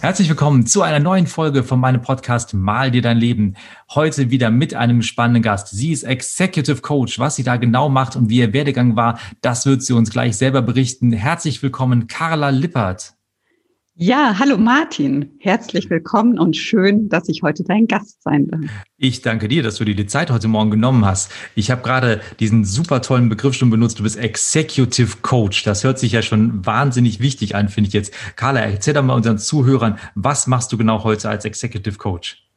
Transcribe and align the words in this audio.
Herzlich 0.00 0.30
willkommen 0.30 0.64
zu 0.64 0.80
einer 0.80 0.98
neuen 0.98 1.26
Folge 1.26 1.62
von 1.62 1.78
meinem 1.78 2.00
Podcast 2.00 2.54
Mal 2.54 2.90
dir 2.90 3.02
dein 3.02 3.18
Leben. 3.18 3.56
Heute 3.94 4.30
wieder 4.30 4.50
mit 4.50 4.72
einem 4.72 5.02
spannenden 5.02 5.42
Gast. 5.42 5.68
Sie 5.68 5.92
ist 5.92 6.04
Executive 6.04 6.80
Coach. 6.80 7.18
Was 7.18 7.36
sie 7.36 7.42
da 7.42 7.56
genau 7.56 7.90
macht 7.90 8.16
und 8.16 8.30
wie 8.30 8.38
ihr 8.38 8.54
Werdegang 8.54 8.96
war, 8.96 9.18
das 9.42 9.66
wird 9.66 9.82
sie 9.82 9.92
uns 9.92 10.10
gleich 10.10 10.38
selber 10.38 10.62
berichten. 10.62 11.12
Herzlich 11.12 11.62
willkommen, 11.62 12.06
Carla 12.06 12.48
Lippert. 12.48 13.12
Ja, 14.02 14.38
hallo 14.38 14.56
Martin, 14.56 15.32
herzlich 15.40 15.90
willkommen 15.90 16.38
und 16.38 16.56
schön, 16.56 17.10
dass 17.10 17.28
ich 17.28 17.42
heute 17.42 17.64
dein 17.64 17.86
Gast 17.86 18.22
sein 18.22 18.46
darf. 18.48 18.62
Ich 18.96 19.20
danke 19.20 19.46
dir, 19.46 19.62
dass 19.62 19.76
du 19.76 19.84
dir 19.84 19.94
die 19.94 20.06
Zeit 20.06 20.30
heute 20.30 20.48
Morgen 20.48 20.70
genommen 20.70 21.04
hast. 21.04 21.30
Ich 21.54 21.70
habe 21.70 21.82
gerade 21.82 22.22
diesen 22.40 22.64
super 22.64 23.02
tollen 23.02 23.28
Begriff 23.28 23.52
schon 23.52 23.68
benutzt. 23.68 23.98
Du 23.98 24.02
bist 24.02 24.16
Executive 24.16 25.18
Coach. 25.20 25.64
Das 25.64 25.84
hört 25.84 25.98
sich 25.98 26.12
ja 26.12 26.22
schon 26.22 26.64
wahnsinnig 26.64 27.20
wichtig 27.20 27.54
an, 27.54 27.68
finde 27.68 27.88
ich 27.88 27.92
jetzt. 27.92 28.14
Carla, 28.36 28.60
erzähl 28.60 28.94
doch 28.94 29.02
mal 29.02 29.12
unseren 29.12 29.36
Zuhörern, 29.36 29.98
was 30.14 30.46
machst 30.46 30.72
du 30.72 30.78
genau 30.78 31.04
heute 31.04 31.28
als 31.28 31.44
Executive 31.44 31.98
Coach? 31.98 32.49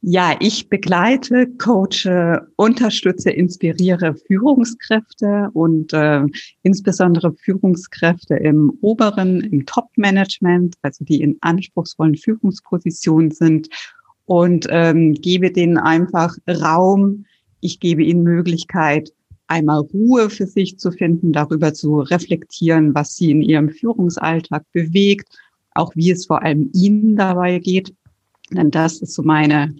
Ja, 0.00 0.36
ich 0.38 0.68
begleite, 0.68 1.48
coache, 1.58 2.46
unterstütze, 2.56 3.30
inspiriere 3.30 4.14
Führungskräfte 4.14 5.50
und 5.52 5.92
äh, 5.92 6.24
insbesondere 6.62 7.32
Führungskräfte 7.32 8.36
im 8.36 8.72
oberen, 8.80 9.40
im 9.40 9.66
Top-Management, 9.66 10.76
also 10.82 11.04
die 11.04 11.22
in 11.22 11.38
anspruchsvollen 11.40 12.16
Führungspositionen 12.16 13.32
sind 13.32 13.68
und 14.26 14.66
ähm, 14.70 15.14
gebe 15.14 15.50
denen 15.50 15.76
einfach 15.76 16.36
Raum. 16.48 17.24
Ich 17.60 17.80
gebe 17.80 18.04
ihnen 18.04 18.22
Möglichkeit, 18.22 19.12
einmal 19.48 19.80
Ruhe 19.80 20.30
für 20.30 20.46
sich 20.46 20.78
zu 20.78 20.92
finden, 20.92 21.32
darüber 21.32 21.74
zu 21.74 22.00
reflektieren, 22.00 22.94
was 22.94 23.16
sie 23.16 23.32
in 23.32 23.42
ihrem 23.42 23.70
Führungsalltag 23.70 24.64
bewegt, 24.72 25.28
auch 25.74 25.94
wie 25.96 26.10
es 26.12 26.26
vor 26.26 26.42
allem 26.42 26.70
ihnen 26.72 27.16
dabei 27.16 27.58
geht 27.58 27.92
denn 28.54 28.70
das 28.70 29.00
ist 29.00 29.14
so 29.14 29.22
meine 29.22 29.74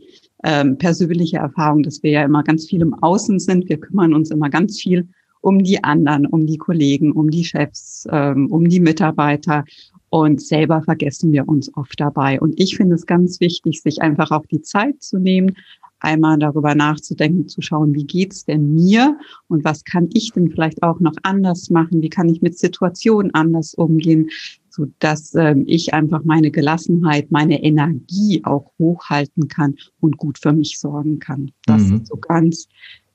ähm, 0.45 0.78
persönliche 0.78 1.39
Erfahrung, 1.39 1.83
dass 1.83 2.03
wir 2.03 2.11
ja 2.11 2.25
immer 2.25 2.42
ganz 2.42 2.67
viel 2.67 2.83
im 2.83 2.95
Außen 2.95 3.39
sind. 3.39 3.69
Wir 3.69 3.79
kümmern 3.79 4.14
uns 4.14 4.31
immer 4.31 4.51
ganz 4.51 4.81
viel 4.81 5.09
um 5.41 5.62
die 5.62 5.83
anderen, 5.83 6.27
um 6.27 6.47
die 6.47 6.56
Kollegen, 6.56 7.12
um 7.12 7.31
die 7.31 7.45
Chefs, 7.45 8.06
ähm, 8.11 8.51
um 8.51 8.69
die 8.69 8.81
Mitarbeiter. 8.81 9.64
Und 10.09 10.42
selber 10.42 10.83
vergessen 10.83 11.33
wir 11.33 11.48
uns 11.48 11.75
oft 11.75 11.98
dabei. 11.98 12.41
Und 12.41 12.61
ich 12.61 12.77
finde 12.77 12.97
es 12.97 13.06
ganz 13.06 13.41
wichtig, 13.41 13.81
sich 13.81 14.03
einfach 14.03 14.31
auch 14.31 14.47
die 14.47 14.62
Zeit 14.62 15.03
zu 15.03 15.19
nehmen, 15.19 15.57
einmal 16.01 16.39
darüber 16.39 16.75
nachzudenken, 16.75 17.48
zu 17.48 17.62
schauen, 17.62 17.95
wie 17.95 18.05
geht's 18.05 18.45
denn 18.45 18.75
mir 18.75 19.17
und 19.48 19.64
was 19.64 19.84
kann 19.84 20.11
ich 20.12 20.33
denn 20.33 20.51
vielleicht 20.51 20.83
auch 20.83 21.01
noch 21.01 21.14
anders 21.23 21.70
machen? 21.70 22.03
Wie 22.03 22.11
kann 22.11 22.29
ich 22.29 22.42
mit 22.42 22.59
Situationen 22.59 23.33
anders 23.34 23.75
umgehen? 23.75 24.29
So 24.73 24.87
dass 24.98 25.34
ähm, 25.34 25.65
ich 25.67 25.92
einfach 25.92 26.25
meine 26.25 26.51
Gelassenheit, 26.51 27.31
meine 27.31 27.62
Energie 27.62 28.41
auch 28.45 28.73
hochhalten 28.79 29.48
kann 29.48 29.77
und 30.01 30.17
gut 30.17 30.39
für 30.39 30.53
mich 30.53 30.79
sorgen 30.79 31.19
kann. 31.19 31.51
Das 31.67 31.83
mhm. 31.83 31.97
ist 31.97 32.06
so 32.09 32.17
ganz 32.17 32.69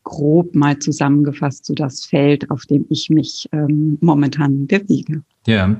grob 0.03 0.55
mal 0.55 0.79
zusammengefasst, 0.79 1.65
so 1.65 1.73
das 1.73 2.05
Feld, 2.05 2.49
auf 2.49 2.65
dem 2.65 2.85
ich 2.89 3.09
mich 3.09 3.49
ähm, 3.51 3.97
momentan 3.99 4.67
bewege. 4.67 5.23
Ja, 5.47 5.77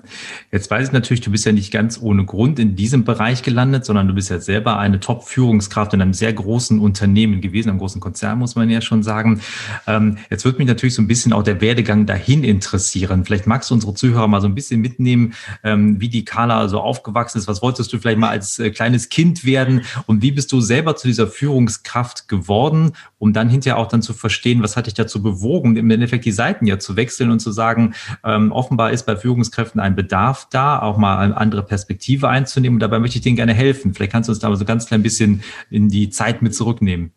jetzt 0.49 0.71
weiß 0.71 0.87
ich 0.87 0.93
natürlich, 0.93 1.19
du 1.19 1.29
bist 1.29 1.45
ja 1.45 1.51
nicht 1.51 1.73
ganz 1.73 1.99
ohne 2.01 2.23
Grund 2.23 2.57
in 2.57 2.77
diesem 2.77 3.03
Bereich 3.03 3.43
gelandet, 3.43 3.83
sondern 3.83 4.07
du 4.07 4.13
bist 4.13 4.29
ja 4.29 4.39
selber 4.39 4.79
eine 4.79 5.01
Top-Führungskraft 5.01 5.93
in 5.93 6.01
einem 6.01 6.13
sehr 6.13 6.31
großen 6.31 6.79
Unternehmen 6.79 7.41
gewesen, 7.41 7.71
einem 7.71 7.79
großen 7.79 7.99
Konzern, 7.99 8.39
muss 8.39 8.55
man 8.55 8.69
ja 8.69 8.79
schon 8.79 9.03
sagen. 9.03 9.41
Ähm, 9.85 10.19
jetzt 10.29 10.45
wird 10.45 10.57
mich 10.57 10.69
natürlich 10.69 10.95
so 10.95 11.01
ein 11.01 11.07
bisschen 11.07 11.33
auch 11.33 11.43
der 11.43 11.59
Werdegang 11.59 12.05
dahin 12.05 12.45
interessieren. 12.45 13.25
Vielleicht 13.25 13.45
magst 13.45 13.69
du 13.69 13.73
unsere 13.73 13.93
Zuhörer 13.93 14.29
mal 14.29 14.39
so 14.39 14.47
ein 14.47 14.55
bisschen 14.55 14.79
mitnehmen, 14.79 15.33
ähm, 15.65 15.99
wie 15.99 16.07
die 16.07 16.23
Carla 16.23 16.69
so 16.69 16.79
aufgewachsen 16.79 17.37
ist. 17.37 17.49
Was 17.49 17.61
wolltest 17.61 17.91
du 17.91 17.99
vielleicht 17.99 18.19
mal 18.19 18.29
als 18.29 18.59
äh, 18.59 18.69
kleines 18.69 19.09
Kind 19.09 19.43
werden 19.43 19.81
und 20.05 20.21
wie 20.21 20.31
bist 20.31 20.49
du 20.53 20.61
selber 20.61 20.95
zu 20.95 21.09
dieser 21.09 21.27
Führungskraft 21.27 22.29
geworden, 22.29 22.93
um 23.17 23.33
dann 23.33 23.49
hinterher 23.49 23.77
auch 23.79 23.89
dann 23.89 24.01
zu 24.01 24.13
verstehen, 24.13 24.63
was 24.63 24.77
hat 24.77 24.85
dich 24.85 24.93
dazu 24.93 25.21
bewogen, 25.21 25.75
im 25.75 25.91
Endeffekt 25.91 26.23
die 26.23 26.31
Seiten 26.31 26.65
ja 26.67 26.79
zu 26.79 26.95
wechseln 26.95 27.31
und 27.31 27.41
zu 27.41 27.51
sagen, 27.51 27.95
ähm, 28.23 28.53
offenbar 28.53 28.91
ist 28.91 29.05
bei 29.05 29.17
Führungskräften 29.17 29.56
Führungskräften 29.57 29.81
ein 29.81 29.95
Bedarf 29.95 30.47
da, 30.51 30.79
auch 30.79 30.97
mal 30.97 31.17
eine 31.17 31.35
andere 31.35 31.63
Perspektive 31.63 32.29
einzunehmen. 32.29 32.75
Und 32.75 32.79
dabei 32.79 32.99
möchte 32.99 33.17
ich 33.17 33.23
denen 33.23 33.35
gerne 33.35 33.53
helfen. 33.53 33.93
Vielleicht 33.93 34.11
kannst 34.11 34.29
du 34.29 34.31
uns 34.31 34.39
da 34.39 34.49
mal 34.49 34.55
so 34.55 34.65
ganz 34.65 34.85
klein 34.85 35.03
bisschen 35.03 35.41
in 35.69 35.89
die 35.89 36.09
Zeit 36.09 36.41
mit 36.41 36.53
zurücknehmen. 36.53 37.11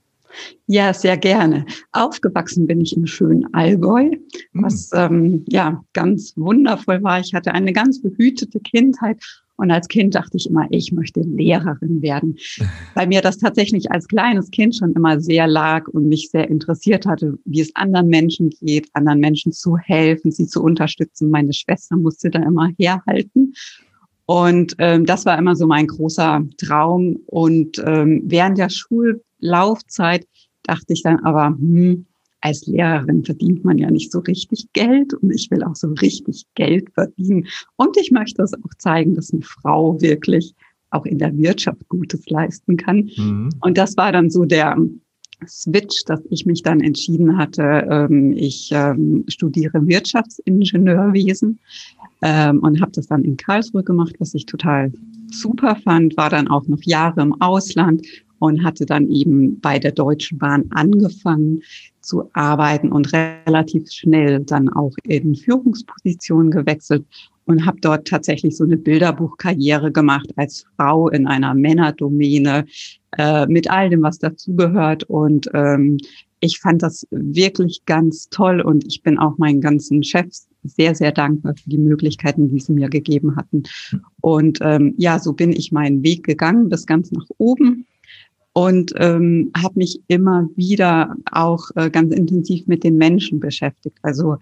Ja, 0.67 0.95
sehr 0.95 1.17
gerne. 1.17 1.67
Aufgewachsen 1.93 2.67
bin 2.67 2.81
ich 2.81 2.97
im 2.97 3.07
schönen 3.07 3.53
Allgäu, 3.53 4.11
hm. 4.11 4.21
was 4.53 4.91
ähm, 4.95 5.45
ja 5.49 5.83
ganz 5.93 6.35
wundervoll 6.37 7.03
war. 7.03 7.21
Ich 7.21 7.35
hatte 7.35 7.53
eine 7.53 7.73
ganz 7.73 8.01
behütete 8.01 8.61
Kindheit 8.61 9.23
und 9.61 9.71
als 9.71 9.89
Kind 9.89 10.15
dachte 10.15 10.39
ich 10.39 10.49
immer, 10.49 10.67
ich 10.71 10.91
möchte 10.91 11.21
Lehrerin 11.21 12.01
werden, 12.01 12.37
weil 12.95 13.07
mir 13.07 13.21
das 13.21 13.37
tatsächlich 13.37 13.93
als 13.93 14.09
kleines 14.09 14.51
Kind 14.51 14.75
schon 14.75 14.95
immer 14.95 15.21
sehr 15.21 15.47
lag 15.47 15.87
und 15.89 16.09
mich 16.09 16.31
sehr 16.31 16.49
interessiert 16.49 17.05
hatte, 17.05 17.39
wie 17.45 17.61
es 17.61 17.77
anderen 17.77 18.09
Menschen 18.09 18.51
geht, 18.61 18.89
anderen 18.95 19.21
Menschen 19.21 19.53
zu 19.53 19.77
helfen, 19.77 20.33
sie 20.33 20.47
zu 20.47 20.63
unterstützen. 20.63 21.29
Meine 21.29 21.53
Schwester 21.53 21.97
musste 21.97 22.31
da 22.31 22.43
immer 22.43 22.71
herhalten. 22.79 23.53
Und 24.25 24.77
ähm, 24.79 25.05
das 25.05 25.27
war 25.27 25.37
immer 25.37 25.57
so 25.57 25.67
mein 25.67 25.89
großer 25.89 26.43
Traum. 26.57 27.19
Und 27.27 27.83
ähm, 27.85 28.23
während 28.25 28.57
der 28.57 28.71
Schullaufzeit 28.71 30.27
dachte 30.63 30.93
ich 30.93 31.03
dann 31.03 31.19
aber, 31.21 31.49
hm, 31.49 32.07
als 32.41 32.67
Lehrerin 32.67 33.25
verdient 33.25 33.65
man 33.65 33.79
ja 33.79 33.91
nicht 33.91 34.13
so 34.13 34.21
richtig 34.21 34.73
Geld 34.73 35.15
und 35.15 35.31
ich 35.31 35.51
will 35.51 35.63
auch 35.63 35.77
so 35.77 35.89
richtig 36.01 36.47
Geld 36.55 36.91
verdienen. 36.95 37.47
Und 37.77 37.97
ich 37.97 38.11
möchte 38.11 38.43
es 38.43 38.55
auch 38.55 38.75
zeigen, 38.79 39.15
dass 39.15 39.33
eine 39.33 39.43
Frau 39.43 40.01
wirklich 40.01 40.55
auch 40.91 41.05
in 41.05 41.19
der 41.19 41.37
Wirtschaft 41.37 41.89
Gutes 41.89 42.29
leisten 42.29 42.77
kann. 42.77 43.11
Mhm. 43.17 43.51
Und 43.61 43.79
das 43.79 43.97
war 43.97 44.13
dann 44.13 44.31
so 44.31 44.45
der 44.45 44.77
Switch, 45.47 46.05
dass 46.05 46.21
ich 46.31 46.45
mich 46.47 46.63
dann 46.63 46.81
entschieden 46.81 47.37
hatte, 47.39 47.87
ähm, 47.91 48.33
ich 48.33 48.71
ähm, 48.73 49.25
studiere 49.29 49.87
Wirtschaftsingenieurwesen 49.87 51.59
ähm, 52.23 52.59
und 52.61 52.81
habe 52.81 52.93
das 52.93 53.07
dann 53.07 53.25
in 53.25 53.37
Karlsruhe 53.37 53.83
gemacht, 53.83 54.17
was 54.19 54.35
ich 54.35 54.47
total 54.47 54.93
super 55.31 55.77
fand, 55.77 56.17
war 56.17 56.29
dann 56.29 56.49
auch 56.49 56.67
noch 56.67 56.83
Jahre 56.83 57.23
im 57.23 57.41
Ausland 57.41 58.07
und 58.41 58.65
hatte 58.65 58.87
dann 58.87 59.09
eben 59.11 59.61
bei 59.61 59.79
der 59.79 59.93
Deutschen 59.93 60.39
Bahn 60.39 60.65
angefangen 60.71 61.63
zu 62.01 62.29
arbeiten 62.33 62.91
und 62.91 63.13
relativ 63.13 63.93
schnell 63.93 64.41
dann 64.41 64.69
auch 64.71 64.95
in 65.05 65.37
Führungspositionen 65.37 66.51
gewechselt 66.51 67.05
und 67.45 67.67
habe 67.67 67.79
dort 67.81 68.09
tatsächlich 68.09 68.57
so 68.57 68.65
eine 68.65 68.77
Bilderbuchkarriere 68.77 69.93
gemacht 69.93 70.31
als 70.37 70.65
Frau 70.77 71.09
in 71.09 71.27
einer 71.27 71.55
Männerdomäne 71.55 72.65
äh, 73.19 73.47
mit 73.47 73.71
all 73.71 73.91
dem, 73.91 74.03
was 74.03 74.19
dazugehört. 74.19 75.05
Und 75.05 75.51
ähm, 75.53 75.99
ich 76.41 76.59
fand 76.61 76.83
das 76.83 77.07
wirklich 77.11 77.83
ganz 77.85 78.29
toll 78.31 78.63
und 78.63 78.87
ich 78.87 79.03
bin 79.03 79.19
auch 79.19 79.37
meinen 79.37 79.61
ganzen 79.61 80.03
Chefs 80.03 80.49
sehr, 80.63 80.95
sehr 80.95 81.13
dankbar 81.13 81.55
für 81.57 81.69
die 81.69 81.79
Möglichkeiten, 81.79 82.49
die 82.49 82.61
sie 82.61 82.73
mir 82.73 82.89
gegeben 82.89 83.37
hatten. 83.37 83.65
Und 84.23 84.59
ähm, 84.63 84.95
ja, 84.97 85.19
so 85.19 85.33
bin 85.35 85.53
ich 85.53 85.73
meinen 85.73 86.03
Weg 86.03 86.25
gegangen 86.25 86.69
bis 86.69 86.87
ganz 86.87 87.11
nach 87.13 87.27
oben 87.39 87.87
und 88.61 88.93
ähm, 88.99 89.51
habe 89.57 89.79
mich 89.79 90.03
immer 90.09 90.47
wieder 90.55 91.17
auch 91.33 91.71
äh, 91.77 91.89
ganz 91.89 92.13
intensiv 92.13 92.67
mit 92.67 92.85
den 92.85 92.99
Menschen 92.99 93.41
beschäftigt. 93.41 93.97
Also 94.03 94.37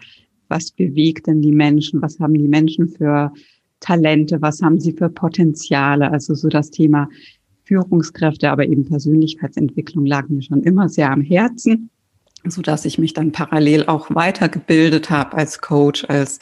was 0.49 0.73
bewegt 0.73 1.29
denn 1.29 1.41
die 1.41 1.53
Menschen? 1.53 2.03
Was 2.03 2.19
haben 2.19 2.35
die 2.35 2.49
Menschen 2.49 2.88
für 2.88 3.32
Talente? 3.79 4.43
Was 4.43 4.61
haben 4.61 4.81
sie 4.81 4.93
für 4.93 5.09
Potenziale? 5.09 6.11
Also 6.11 6.35
so 6.35 6.49
das 6.49 6.73
Thema 6.73 7.09
Führungskräfte, 7.62 8.50
aber 8.50 8.67
eben 8.67 8.85
Persönlichkeitsentwicklung 8.87 10.05
lag 10.05 10.29
mir 10.29 10.43
schon 10.43 10.64
immer 10.64 10.88
sehr 10.88 11.12
am 11.12 11.21
Herzen 11.21 11.88
so 12.44 12.62
dass 12.62 12.85
ich 12.85 12.99
mich 12.99 13.14
dann 13.14 13.32
parallel 13.32 13.87
auch 13.87 14.14
weitergebildet 14.14 15.11
habe 15.11 15.37
als 15.37 15.61
Coach, 15.61 16.05
als 16.08 16.38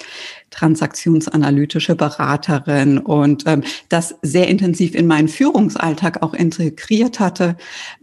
transaktionsanalytische 0.50 1.96
Beraterin 1.96 2.98
und 2.98 3.44
ähm, 3.46 3.62
das 3.88 4.14
sehr 4.22 4.48
intensiv 4.48 4.94
in 4.94 5.06
meinen 5.06 5.28
Führungsalltag 5.28 6.22
auch 6.22 6.34
integriert 6.34 7.20
hatte, 7.20 7.56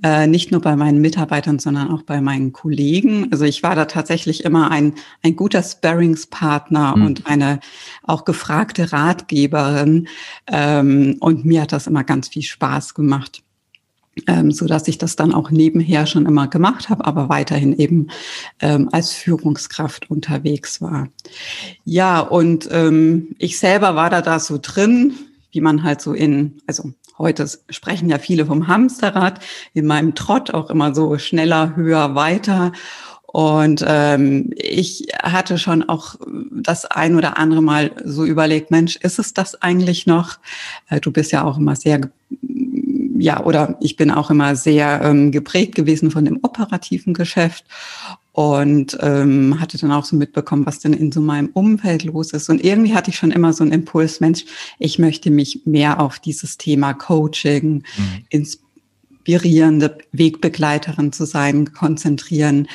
äh, 0.04 0.28
nicht 0.28 0.52
nur 0.52 0.62
bei 0.62 0.76
meinen 0.76 1.02
Mitarbeitern, 1.02 1.60
sondern 1.60 1.90
auch 1.90 2.04
bei 2.04 2.22
meinen 2.22 2.52
Kollegen. 2.52 3.30
Also 3.32 3.46
ich 3.46 3.64
war 3.64 3.76
da 3.76 3.86
tatsächlich 3.86 4.44
immer 4.44 4.72
ein, 4.72 4.94
ein 5.24 5.36
guter 5.36 5.64
Sparringspartner 5.64 6.98
mhm. 6.98 7.06
und 7.06 7.28
eine 7.28 7.60
auch 8.04 8.26
gefragte 8.26 8.92
Ratgeberin 8.92 10.08
ähm, 10.48 11.18
und 11.20 11.46
mir 11.46 11.62
hat 11.62 11.72
das 11.72 11.88
immer 11.88 12.04
ganz 12.04 12.28
viel 12.28 12.44
Spaß 12.44 12.94
gemacht. 12.94 13.44
Ähm, 14.28 14.52
so 14.52 14.68
dass 14.68 14.88
ich 14.88 14.98
das 14.98 15.16
dann 15.16 15.34
auch 15.34 15.52
nebenher 15.52 16.06
schon 16.06 16.26
immer 16.26 16.48
gemacht 16.48 16.90
habe, 16.90 17.06
aber 17.06 17.30
weiterhin 17.30 17.74
eben 17.74 18.08
ähm, 18.60 18.90
als 18.92 19.14
Führungskraft 19.14 20.10
unterwegs 20.10 20.82
war. 20.82 21.08
Ja, 21.84 22.20
und 22.20 22.70
ähm, 22.72 23.36
ich 23.40 23.60
selber 23.60 23.96
war 23.96 24.10
da 24.10 24.22
da 24.22 24.40
so 24.40 24.60
drin, 24.62 25.14
wie 25.52 25.62
man 25.62 25.84
halt 25.84 26.02
so 26.02 26.14
in, 26.14 26.62
also 26.68 26.92
heute 27.18 27.48
sprechen 27.70 28.10
ja 28.10 28.18
viele 28.18 28.46
vom 28.46 28.68
Hamsterrad, 28.68 29.40
in 29.74 29.86
meinem 29.86 30.16
Trott 30.16 30.54
auch 30.54 30.70
immer 30.70 30.94
so 30.96 31.18
schneller, 31.18 31.76
höher, 31.76 32.16
weiter. 32.16 32.72
Und 33.26 33.84
ähm, 33.88 34.52
ich 34.56 35.08
hatte 35.22 35.58
schon 35.58 35.82
auch 35.90 36.16
das 36.52 36.86
ein 36.86 37.16
oder 37.16 37.38
andere 37.38 37.64
Mal 37.64 37.92
so 38.04 38.26
überlegt, 38.26 38.70
Mensch, 38.70 38.96
ist 38.98 39.18
es 39.18 39.34
das 39.34 39.60
eigentlich 39.60 40.06
noch? 40.06 40.38
Äh, 40.90 41.00
du 41.02 41.12
bist 41.12 41.32
ja 41.32 41.44
auch 41.44 41.58
immer 41.58 41.76
sehr 41.76 42.00
ja, 43.24 43.42
oder 43.46 43.78
ich 43.80 43.96
bin 43.96 44.12
auch 44.12 44.30
immer 44.30 44.58
sehr 44.58 45.02
ähm, 45.02 45.32
geprägt 45.32 45.76
gewesen 45.76 46.12
von 46.12 46.26
dem 46.26 46.40
operativen 46.42 47.14
Geschäft 47.14 47.64
und 48.34 48.98
ähm, 49.00 49.62
hatte 49.62 49.78
dann 49.78 49.94
auch 49.94 50.04
so 50.04 50.18
mitbekommen, 50.18 50.66
was 50.66 50.80
denn 50.80 50.92
in 50.92 51.10
so 51.10 51.22
meinem 51.22 51.50
Umfeld 51.54 52.04
los 52.04 52.34
ist. 52.34 52.50
Und 52.50 52.62
irgendwie 52.62 52.94
hatte 52.94 53.12
ich 53.12 53.16
schon 53.16 53.32
immer 53.32 53.54
so 53.54 53.64
einen 53.64 53.72
Impuls, 53.72 54.20
Mensch, 54.20 54.44
ich 54.78 55.00
möchte 55.00 55.32
mich 55.32 55.62
mehr 55.64 56.02
auf 56.02 56.20
dieses 56.20 56.58
Thema 56.58 56.94
Coaching, 56.94 57.84
mhm. 57.98 58.26
inspirierende 58.30 60.00
Wegbegleiterin 60.12 61.14
zu 61.14 61.26
sein, 61.26 61.72
konzentrieren 61.72 62.68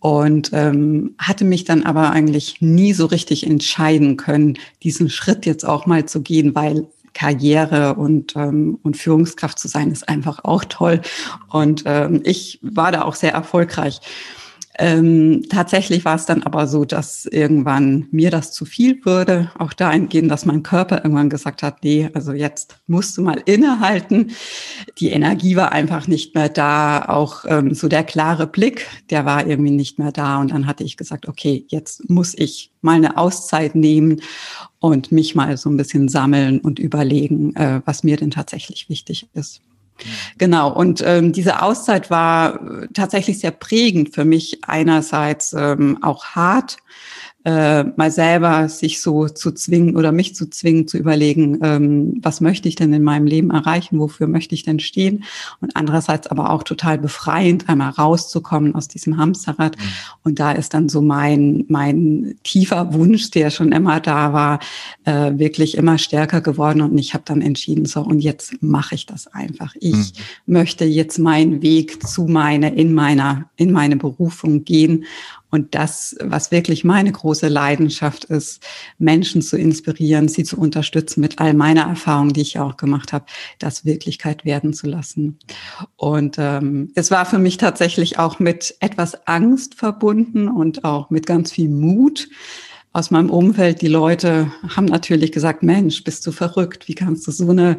und 0.00 0.50
ähm, 0.52 1.14
hatte 1.16 1.44
mich 1.44 1.62
dann 1.62 1.84
aber 1.84 2.10
eigentlich 2.10 2.60
nie 2.60 2.92
so 2.92 3.06
richtig 3.06 3.46
entscheiden 3.46 4.16
können, 4.16 4.58
diesen 4.82 5.10
Schritt 5.10 5.46
jetzt 5.46 5.64
auch 5.64 5.86
mal 5.86 6.06
zu 6.06 6.22
gehen, 6.22 6.56
weil 6.56 6.88
Karriere 7.14 7.94
und, 7.94 8.36
ähm, 8.36 8.78
und 8.82 8.96
Führungskraft 8.96 9.58
zu 9.58 9.68
sein, 9.68 9.90
ist 9.90 10.08
einfach 10.08 10.44
auch 10.44 10.64
toll. 10.64 11.00
Und 11.48 11.84
ähm, 11.86 12.22
ich 12.24 12.58
war 12.62 12.92
da 12.92 13.02
auch 13.02 13.14
sehr 13.14 13.32
erfolgreich. 13.32 14.00
Ähm, 14.78 15.42
tatsächlich 15.50 16.06
war 16.06 16.14
es 16.14 16.24
dann 16.24 16.42
aber 16.44 16.66
so, 16.66 16.86
dass 16.86 17.26
irgendwann 17.26 18.08
mir 18.10 18.30
das 18.30 18.52
zu 18.52 18.64
viel 18.64 19.04
wurde, 19.04 19.50
auch 19.58 19.74
dahingehend, 19.74 20.30
dass 20.30 20.46
mein 20.46 20.62
Körper 20.62 21.04
irgendwann 21.04 21.28
gesagt 21.28 21.62
hat, 21.62 21.84
nee, 21.84 22.08
also 22.14 22.32
jetzt 22.32 22.78
musst 22.86 23.18
du 23.18 23.22
mal 23.22 23.42
innehalten. 23.44 24.30
Die 24.98 25.10
Energie 25.10 25.56
war 25.56 25.72
einfach 25.72 26.08
nicht 26.08 26.34
mehr 26.34 26.48
da, 26.48 27.04
auch 27.06 27.44
ähm, 27.46 27.74
so 27.74 27.86
der 27.88 28.02
klare 28.02 28.46
Blick, 28.46 28.88
der 29.10 29.26
war 29.26 29.46
irgendwie 29.46 29.72
nicht 29.72 29.98
mehr 29.98 30.10
da. 30.10 30.40
Und 30.40 30.52
dann 30.52 30.66
hatte 30.66 30.84
ich 30.84 30.96
gesagt, 30.96 31.28
okay, 31.28 31.66
jetzt 31.68 32.08
muss 32.08 32.32
ich 32.34 32.70
mal 32.80 32.96
eine 32.96 33.18
Auszeit 33.18 33.74
nehmen 33.74 34.22
und 34.78 35.12
mich 35.12 35.34
mal 35.34 35.58
so 35.58 35.68
ein 35.68 35.76
bisschen 35.76 36.08
sammeln 36.08 36.60
und 36.60 36.78
überlegen, 36.78 37.54
äh, 37.56 37.82
was 37.84 38.04
mir 38.04 38.16
denn 38.16 38.30
tatsächlich 38.30 38.88
wichtig 38.88 39.28
ist. 39.34 39.60
Genau, 40.38 40.72
und 40.72 41.02
ähm, 41.04 41.32
diese 41.32 41.62
Auszeit 41.62 42.10
war 42.10 42.54
äh, 42.54 42.88
tatsächlich 42.92 43.38
sehr 43.38 43.50
prägend 43.50 44.14
für 44.14 44.24
mich. 44.24 44.60
Einerseits 44.64 45.52
ähm, 45.52 45.98
auch 46.02 46.24
hart, 46.24 46.78
äh, 47.44 47.84
mal 47.84 48.10
selber 48.10 48.68
sich 48.68 49.00
so 49.00 49.28
zu 49.28 49.52
zwingen 49.52 49.96
oder 49.96 50.12
mich 50.12 50.34
zu 50.34 50.48
zwingen, 50.48 50.86
zu 50.86 50.96
überlegen, 50.96 51.58
ähm, 51.62 52.18
was 52.22 52.40
möchte 52.40 52.68
ich 52.68 52.76
denn 52.76 52.92
in 52.92 53.02
meinem 53.02 53.26
Leben 53.26 53.50
erreichen, 53.50 53.98
wofür 53.98 54.28
möchte 54.28 54.54
ich 54.54 54.62
denn 54.62 54.78
stehen 54.78 55.24
und 55.60 55.74
andererseits 55.74 56.28
aber 56.28 56.50
auch 56.50 56.62
total 56.62 56.98
befreiend, 56.98 57.68
einmal 57.68 57.90
rauszukommen 57.90 58.74
aus 58.74 58.86
diesem 58.86 59.16
Hamsterrad 59.16 59.76
mhm. 59.76 59.82
und 60.22 60.38
da 60.38 60.52
ist 60.52 60.74
dann 60.74 60.88
so 60.88 61.02
mein, 61.02 61.64
mein 61.68 62.36
tiefer 62.44 62.94
Wunsch, 62.94 63.30
der 63.30 63.50
schon 63.50 63.72
immer 63.72 63.98
da 63.98 64.32
war, 64.32 64.60
äh, 65.04 65.36
wirklich 65.36 65.76
immer 65.76 65.98
stärker 65.98 66.40
geworden 66.40 66.80
und 66.80 66.96
ich 66.96 67.12
habe 67.12 67.24
dann 67.26 67.42
entschieden, 67.42 67.86
so 67.86 68.02
und 68.02 68.20
jetzt 68.20 68.54
mache 68.62 68.94
ich 68.94 69.06
das 69.06 69.26
einfach. 69.26 69.74
Ich 69.80 69.94
mhm. 69.94 70.12
möchte 70.46 70.84
jetzt 70.84 71.18
meinen 71.18 71.60
Weg 71.62 72.06
zu 72.06 72.26
meiner, 72.26 72.72
in 72.72 72.94
meiner, 72.94 73.50
in 73.56 73.72
meine 73.72 73.96
Berufung 73.96 74.64
gehen 74.64 75.04
und 75.52 75.74
das, 75.74 76.16
was 76.18 76.50
wirklich 76.50 76.82
meine 76.82 77.12
große 77.12 77.46
Leidenschaft 77.46 78.24
ist, 78.24 78.64
Menschen 78.98 79.42
zu 79.42 79.58
inspirieren, 79.58 80.26
sie 80.26 80.44
zu 80.44 80.58
unterstützen 80.58 81.20
mit 81.20 81.40
all 81.40 81.52
meiner 81.52 81.82
Erfahrungen, 81.82 82.32
die 82.32 82.40
ich 82.40 82.58
auch 82.58 82.78
gemacht 82.78 83.12
habe, 83.12 83.26
das 83.58 83.84
Wirklichkeit 83.84 84.46
werden 84.46 84.72
zu 84.72 84.86
lassen. 84.86 85.38
Und 85.96 86.36
ähm, 86.38 86.90
es 86.94 87.10
war 87.10 87.26
für 87.26 87.38
mich 87.38 87.58
tatsächlich 87.58 88.18
auch 88.18 88.38
mit 88.38 88.74
etwas 88.80 89.26
Angst 89.26 89.74
verbunden 89.74 90.48
und 90.48 90.84
auch 90.84 91.10
mit 91.10 91.26
ganz 91.26 91.52
viel 91.52 91.68
Mut 91.68 92.30
aus 92.94 93.10
meinem 93.10 93.28
Umfeld. 93.28 93.82
Die 93.82 93.88
Leute 93.88 94.50
haben 94.74 94.86
natürlich 94.86 95.32
gesagt, 95.32 95.62
Mensch, 95.62 96.02
bist 96.02 96.26
du 96.26 96.32
verrückt? 96.32 96.88
Wie 96.88 96.94
kannst 96.94 97.26
du 97.26 97.30
so 97.30 97.50
eine 97.50 97.76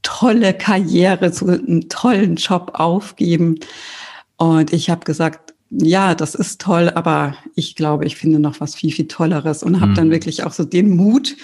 tolle 0.00 0.54
Karriere, 0.54 1.30
so 1.30 1.46
einen 1.46 1.90
tollen 1.90 2.36
Job 2.36 2.70
aufgeben? 2.72 3.60
Und 4.38 4.72
ich 4.72 4.88
habe 4.88 5.04
gesagt, 5.04 5.51
ja, 5.74 6.14
das 6.14 6.34
ist 6.34 6.60
toll, 6.60 6.90
aber 6.90 7.34
ich 7.54 7.76
glaube, 7.76 8.04
ich 8.04 8.16
finde 8.16 8.38
noch 8.38 8.60
was 8.60 8.74
viel, 8.74 8.92
viel 8.92 9.08
Tolleres 9.08 9.62
und 9.62 9.80
habe 9.80 9.94
dann 9.94 10.08
mhm. 10.08 10.12
wirklich 10.12 10.44
auch 10.44 10.52
so 10.52 10.64
den 10.64 10.94
Mut 10.94 11.34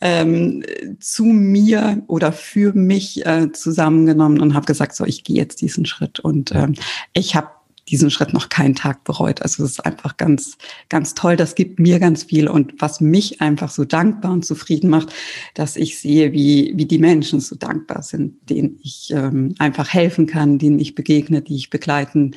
ähm, 0.00 0.64
zu 0.98 1.24
mir 1.24 2.02
oder 2.08 2.32
für 2.32 2.72
mich 2.72 3.24
äh, 3.24 3.52
zusammengenommen 3.52 4.40
und 4.40 4.54
habe 4.54 4.66
gesagt, 4.66 4.96
so, 4.96 5.04
ich 5.04 5.22
gehe 5.22 5.36
jetzt 5.36 5.60
diesen 5.60 5.86
Schritt. 5.86 6.18
Und 6.18 6.52
ähm, 6.52 6.74
ich 7.12 7.36
habe 7.36 7.48
diesen 7.88 8.10
Schritt 8.10 8.32
noch 8.32 8.48
keinen 8.48 8.74
Tag 8.74 9.04
bereut. 9.04 9.42
Also 9.42 9.64
es 9.64 9.72
ist 9.72 9.86
einfach 9.86 10.16
ganz, 10.16 10.58
ganz 10.88 11.14
toll. 11.14 11.36
Das 11.36 11.54
gibt 11.54 11.78
mir 11.78 12.00
ganz 12.00 12.24
viel 12.24 12.48
und 12.48 12.74
was 12.78 13.00
mich 13.00 13.40
einfach 13.40 13.70
so 13.70 13.84
dankbar 13.84 14.32
und 14.32 14.44
zufrieden 14.44 14.90
macht, 14.90 15.12
dass 15.54 15.76
ich 15.76 15.98
sehe, 15.98 16.32
wie, 16.32 16.72
wie 16.76 16.86
die 16.86 16.98
Menschen 16.98 17.40
so 17.40 17.54
dankbar 17.54 18.02
sind, 18.02 18.50
denen 18.50 18.78
ich 18.82 19.12
ähm, 19.12 19.54
einfach 19.58 19.88
helfen 19.88 20.26
kann, 20.26 20.58
denen 20.58 20.80
ich 20.80 20.94
begegne, 20.94 21.42
die 21.42 21.56
ich 21.56 21.70
begleiten 21.70 22.34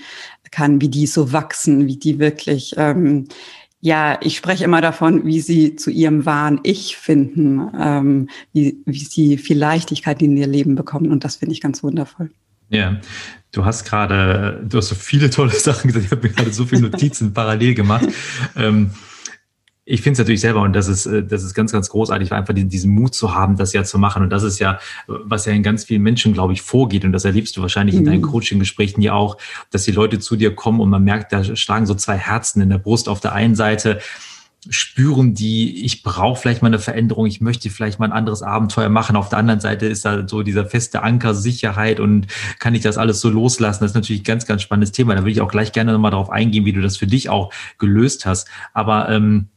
kann, 0.51 0.81
wie 0.81 0.89
die 0.89 1.07
so 1.07 1.31
wachsen, 1.31 1.87
wie 1.87 1.97
die 1.97 2.19
wirklich, 2.19 2.75
ähm, 2.77 3.27
ja, 3.81 4.19
ich 4.21 4.35
spreche 4.35 4.65
immer 4.65 4.81
davon, 4.81 5.25
wie 5.25 5.39
sie 5.39 5.75
zu 5.75 5.89
ihrem 5.89 6.25
wahren 6.25 6.59
Ich 6.63 6.97
finden, 6.97 7.61
ähm, 7.79 8.29
wie, 8.51 8.77
wie 8.85 9.05
sie 9.05 9.37
viel 9.37 9.57
Leichtigkeit 9.57 10.21
in 10.21 10.35
ihr 10.35 10.47
Leben 10.47 10.75
bekommen 10.75 11.11
und 11.11 11.23
das 11.23 11.37
finde 11.37 11.53
ich 11.53 11.61
ganz 11.61 11.81
wundervoll. 11.81 12.29
Ja, 12.69 12.99
du 13.51 13.65
hast 13.65 13.85
gerade, 13.85 14.63
du 14.67 14.77
hast 14.77 14.89
so 14.89 14.95
viele 14.95 15.29
tolle 15.29 15.51
Sachen 15.53 15.87
gesagt. 15.87 16.05
Ich 16.05 16.11
habe 16.11 16.27
mir 16.27 16.33
gerade 16.33 16.53
so 16.53 16.65
viele 16.65 16.83
Notizen 16.83 17.33
parallel 17.33 17.73
gemacht. 17.73 18.07
Ähm, 18.55 18.91
ich 19.89 20.01
finde 20.01 20.13
es 20.13 20.19
natürlich 20.19 20.41
selber 20.41 20.61
und 20.61 20.73
das 20.73 20.87
ist, 20.87 21.07
äh, 21.07 21.23
das 21.23 21.43
ist 21.43 21.55
ganz, 21.55 21.71
ganz 21.71 21.89
großartig, 21.89 22.31
einfach 22.31 22.53
diesen, 22.53 22.69
diesen 22.69 22.91
Mut 22.93 23.15
zu 23.15 23.33
haben, 23.33 23.57
das 23.57 23.73
ja 23.73 23.83
zu 23.83 23.97
machen. 23.97 24.21
Und 24.21 24.29
das 24.29 24.43
ist 24.43 24.59
ja, 24.59 24.79
was 25.07 25.45
ja 25.45 25.53
in 25.53 25.63
ganz 25.63 25.83
vielen 25.83 26.03
Menschen, 26.03 26.33
glaube 26.33 26.53
ich, 26.53 26.61
vorgeht. 26.61 27.05
Und 27.05 27.11
das 27.11 27.25
erlebst 27.25 27.57
du 27.57 27.61
wahrscheinlich 27.61 27.95
in 27.95 28.05
deinen 28.05 28.21
mhm. 28.21 28.27
Coaching-Gesprächen 28.27 29.01
ja 29.01 29.13
auch, 29.13 29.37
dass 29.71 29.83
die 29.83 29.91
Leute 29.91 30.19
zu 30.19 30.35
dir 30.35 30.53
kommen 30.53 30.79
und 30.79 30.89
man 30.89 31.03
merkt, 31.03 31.33
da 31.33 31.43
schlagen 31.43 31.87
so 31.87 31.95
zwei 31.95 32.17
Herzen 32.17 32.61
in 32.61 32.69
der 32.69 32.77
Brust. 32.77 33.09
Auf 33.09 33.19
der 33.19 33.33
einen 33.33 33.55
Seite 33.55 33.99
spüren 34.69 35.33
die, 35.33 35.83
ich 35.85 36.03
brauche 36.03 36.39
vielleicht 36.39 36.61
mal 36.61 36.67
eine 36.67 36.79
Veränderung, 36.79 37.25
ich 37.25 37.41
möchte 37.41 37.69
vielleicht 37.71 37.97
mal 37.97 38.07
ein 38.07 38.11
anderes 38.11 38.43
Abenteuer 38.43 38.89
machen. 38.89 39.15
Auf 39.15 39.29
der 39.29 39.39
anderen 39.39 39.61
Seite 39.61 39.87
ist 39.87 40.05
da 40.05 40.27
so 40.27 40.43
dieser 40.43 40.65
feste 40.65 41.01
Anker 41.01 41.33
Sicherheit 41.33 41.99
und 41.99 42.27
kann 42.59 42.75
ich 42.75 42.81
das 42.81 42.97
alles 42.97 43.21
so 43.21 43.29
loslassen? 43.29 43.79
Das 43.83 43.91
ist 43.91 43.95
natürlich 43.95 44.21
ein 44.21 44.25
ganz, 44.25 44.45
ganz 44.45 44.61
spannendes 44.61 44.91
Thema. 44.91 45.15
Da 45.15 45.21
würde 45.21 45.31
ich 45.31 45.41
auch 45.41 45.49
gleich 45.49 45.71
gerne 45.71 45.93
nochmal 45.93 46.11
darauf 46.11 46.29
eingehen, 46.29 46.65
wie 46.65 46.73
du 46.73 46.81
das 46.81 46.97
für 46.97 47.07
dich 47.07 47.29
auch 47.29 47.51
gelöst 47.79 48.27
hast. 48.27 48.49
Aber 48.73 49.09
ähm, 49.09 49.47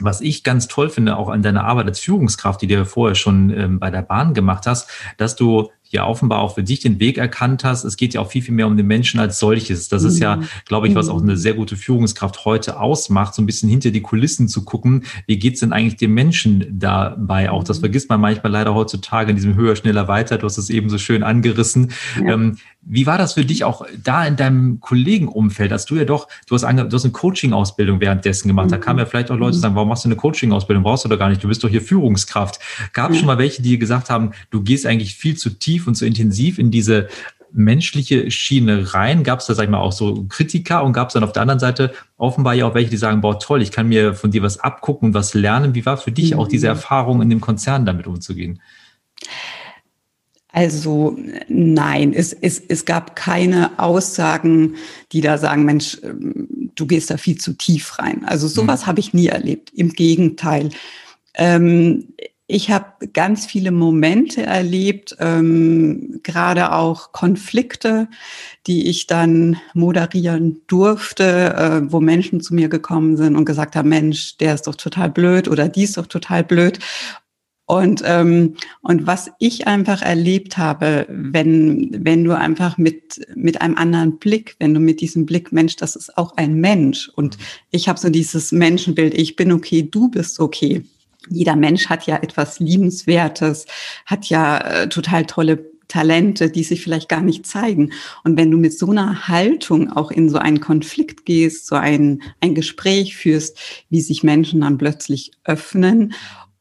was 0.00 0.20
ich 0.20 0.44
ganz 0.44 0.68
toll 0.68 0.90
finde, 0.90 1.16
auch 1.16 1.28
an 1.28 1.42
deiner 1.42 1.64
Arbeit 1.64 1.86
als 1.86 2.00
Führungskraft, 2.00 2.62
die 2.62 2.66
du 2.66 2.74
ja 2.74 2.84
vorher 2.84 3.14
schon 3.14 3.50
ähm, 3.50 3.78
bei 3.78 3.90
der 3.90 4.02
Bahn 4.02 4.34
gemacht 4.34 4.66
hast, 4.66 4.88
dass 5.16 5.36
du 5.36 5.70
ja 5.90 6.06
offenbar 6.06 6.40
auch 6.40 6.54
für 6.54 6.62
dich 6.62 6.80
den 6.80 7.00
Weg 7.00 7.18
erkannt 7.18 7.64
hast. 7.64 7.84
Es 7.84 7.96
geht 7.96 8.14
ja 8.14 8.20
auch 8.20 8.30
viel, 8.30 8.42
viel 8.42 8.54
mehr 8.54 8.66
um 8.66 8.76
den 8.76 8.86
Menschen 8.86 9.20
als 9.20 9.38
solches. 9.38 9.88
Das 9.88 10.02
ist 10.02 10.18
ja, 10.18 10.36
mhm. 10.36 10.48
glaube 10.66 10.88
ich, 10.88 10.94
was 10.94 11.08
auch 11.08 11.20
eine 11.20 11.32
mhm. 11.32 11.36
sehr 11.36 11.54
gute 11.54 11.76
Führungskraft 11.76 12.44
heute 12.44 12.78
ausmacht, 12.78 13.34
so 13.34 13.42
ein 13.42 13.46
bisschen 13.46 13.68
hinter 13.68 13.90
die 13.90 14.02
Kulissen 14.02 14.48
zu 14.48 14.64
gucken. 14.64 15.04
Wie 15.26 15.38
geht's 15.38 15.60
denn 15.60 15.72
eigentlich 15.72 15.96
dem 15.96 16.12
Menschen 16.12 16.66
dabei 16.78 17.50
auch? 17.50 17.64
Das 17.64 17.78
mhm. 17.78 17.82
vergisst 17.82 18.10
man 18.10 18.20
manchmal 18.20 18.52
leider 18.52 18.74
heutzutage 18.74 19.30
in 19.30 19.36
diesem 19.36 19.54
höher, 19.54 19.76
schneller, 19.76 20.08
weiter. 20.08 20.36
Du 20.38 20.44
hast 20.44 20.58
es 20.58 20.70
eben 20.70 20.90
so 20.90 20.98
schön 20.98 21.22
angerissen. 21.22 21.92
Ja. 22.16 22.34
Ähm, 22.34 22.58
wie 22.90 23.06
war 23.06 23.18
das 23.18 23.34
für 23.34 23.44
dich 23.44 23.64
auch 23.64 23.84
da 24.02 24.24
in 24.24 24.36
deinem 24.36 24.80
Kollegenumfeld, 24.80 25.70
dass 25.70 25.84
du 25.84 25.96
ja 25.96 26.04
doch, 26.04 26.26
du 26.46 26.54
hast, 26.54 26.64
ange, 26.64 26.88
du 26.88 26.96
hast 26.96 27.04
eine 27.04 27.12
Coaching-Ausbildung 27.12 28.00
währenddessen 28.00 28.48
gemacht. 28.48 28.72
Da 28.72 28.78
kamen 28.78 28.98
ja 28.98 29.04
vielleicht 29.04 29.30
auch 29.30 29.36
Leute 29.36 29.58
sagen, 29.58 29.74
warum 29.74 29.88
machst 29.88 30.04
du 30.04 30.08
eine 30.08 30.16
Coaching-Ausbildung? 30.16 30.82
Brauchst 30.82 31.04
du 31.04 31.08
doch 31.08 31.18
gar 31.18 31.28
nicht. 31.28 31.44
Du 31.44 31.48
bist 31.48 31.62
doch 31.62 31.68
hier 31.68 31.82
Führungskraft. 31.82 32.58
Gab 32.94 33.10
es 33.10 33.18
schon 33.18 33.26
mal 33.26 33.36
welche, 33.36 33.60
die 33.60 33.78
gesagt 33.78 34.08
haben, 34.08 34.32
du 34.50 34.62
gehst 34.62 34.86
eigentlich 34.86 35.16
viel 35.16 35.36
zu 35.36 35.50
tief 35.50 35.86
und 35.86 35.96
so 35.96 36.06
intensiv 36.06 36.58
in 36.58 36.70
diese 36.70 37.08
menschliche 37.52 38.30
Schiene 38.30 38.94
rein? 38.94 39.22
Gab 39.22 39.40
es 39.40 39.46
da, 39.46 39.54
sag 39.54 39.64
ich 39.64 39.70
mal, 39.70 39.78
auch 39.78 39.92
so 39.92 40.24
Kritiker 40.28 40.82
und 40.82 40.94
gab 40.94 41.08
es 41.08 41.14
dann 41.14 41.24
auf 41.24 41.32
der 41.32 41.42
anderen 41.42 41.60
Seite 41.60 41.92
offenbar 42.16 42.54
ja 42.54 42.66
auch 42.66 42.74
welche, 42.74 42.90
die 42.90 42.96
sagen, 42.96 43.20
boah, 43.20 43.38
toll, 43.38 43.60
ich 43.60 43.70
kann 43.70 43.88
mir 43.88 44.14
von 44.14 44.30
dir 44.30 44.42
was 44.42 44.60
abgucken 44.60 45.08
und 45.08 45.14
was 45.14 45.34
lernen. 45.34 45.74
Wie 45.74 45.84
war 45.84 45.98
für 45.98 46.12
dich 46.12 46.32
mhm. 46.32 46.40
auch 46.40 46.48
diese 46.48 46.66
mhm. 46.68 46.72
Erfahrung 46.72 47.20
in 47.20 47.28
dem 47.28 47.42
Konzern 47.42 47.84
damit 47.84 48.06
umzugehen? 48.06 48.60
Also 50.52 51.16
nein, 51.48 52.12
es, 52.14 52.32
es, 52.32 52.60
es 52.68 52.84
gab 52.84 53.16
keine 53.16 53.78
Aussagen, 53.78 54.76
die 55.12 55.20
da 55.20 55.36
sagen, 55.36 55.64
Mensch, 55.64 55.98
ähm, 56.02 56.70
du 56.74 56.86
gehst 56.86 57.10
da 57.10 57.16
viel 57.16 57.38
zu 57.38 57.52
tief 57.52 57.98
rein. 57.98 58.24
Also 58.24 58.48
sowas 58.48 58.82
mhm. 58.82 58.86
habe 58.86 59.00
ich 59.00 59.12
nie 59.12 59.26
erlebt. 59.26 59.70
Im 59.74 59.90
Gegenteil. 59.92 60.70
Ähm, 61.34 62.08
ich 62.50 62.70
habe 62.70 63.06
ganz 63.12 63.44
viele 63.44 63.70
Momente 63.70 64.42
erlebt, 64.42 65.14
ähm, 65.20 66.20
gerade 66.22 66.72
auch 66.72 67.12
Konflikte, 67.12 68.08
die 68.66 68.88
ich 68.88 69.06
dann 69.06 69.58
moderieren 69.74 70.62
durfte, 70.66 71.54
äh, 71.54 71.92
wo 71.92 72.00
Menschen 72.00 72.40
zu 72.40 72.54
mir 72.54 72.70
gekommen 72.70 73.18
sind 73.18 73.36
und 73.36 73.44
gesagt 73.44 73.76
haben, 73.76 73.90
Mensch, 73.90 74.38
der 74.38 74.54
ist 74.54 74.66
doch 74.66 74.76
total 74.76 75.10
blöd 75.10 75.46
oder 75.46 75.68
die 75.68 75.82
ist 75.82 75.98
doch 75.98 76.06
total 76.06 76.42
blöd. 76.42 76.78
Und, 77.68 78.02
ähm, 78.06 78.54
und 78.80 79.06
was 79.06 79.30
ich 79.38 79.66
einfach 79.66 80.00
erlebt 80.00 80.56
habe, 80.56 81.06
wenn, 81.10 81.90
wenn 82.02 82.24
du 82.24 82.34
einfach 82.34 82.78
mit, 82.78 83.20
mit 83.34 83.60
einem 83.60 83.76
anderen 83.76 84.18
Blick, 84.18 84.56
wenn 84.58 84.72
du 84.72 84.80
mit 84.80 85.02
diesem 85.02 85.26
Blick, 85.26 85.52
Mensch, 85.52 85.76
das 85.76 85.94
ist 85.94 86.16
auch 86.16 86.34
ein 86.38 86.54
Mensch. 86.54 87.10
Und 87.14 87.36
ich 87.70 87.86
habe 87.90 87.98
so 87.98 88.08
dieses 88.08 88.52
Menschenbild, 88.52 89.12
ich 89.12 89.36
bin 89.36 89.52
okay, 89.52 89.82
du 89.82 90.08
bist 90.08 90.40
okay 90.40 90.82
jeder 91.30 91.56
Mensch 91.56 91.90
hat 91.90 92.06
ja 92.06 92.16
etwas 92.16 92.58
Liebenswertes, 92.58 93.66
hat 94.06 94.26
ja 94.26 94.58
äh, 94.58 94.88
total 94.88 95.26
tolle 95.26 95.62
Talente, 95.88 96.50
die 96.50 96.62
sich 96.62 96.82
vielleicht 96.82 97.10
gar 97.10 97.20
nicht 97.20 97.44
zeigen. 97.44 97.92
Und 98.24 98.38
wenn 98.38 98.50
du 98.50 98.56
mit 98.56 98.78
so 98.78 98.90
einer 98.90 99.28
Haltung 99.28 99.90
auch 99.90 100.10
in 100.10 100.30
so 100.30 100.38
einen 100.38 100.60
Konflikt 100.60 101.26
gehst, 101.26 101.66
so 101.66 101.74
ein, 101.76 102.22
ein 102.40 102.54
Gespräch 102.54 103.16
führst, 103.16 103.58
wie 103.90 104.00
sich 104.00 104.22
Menschen 104.22 104.60
dann 104.62 104.78
plötzlich 104.78 105.32
öffnen 105.44 106.14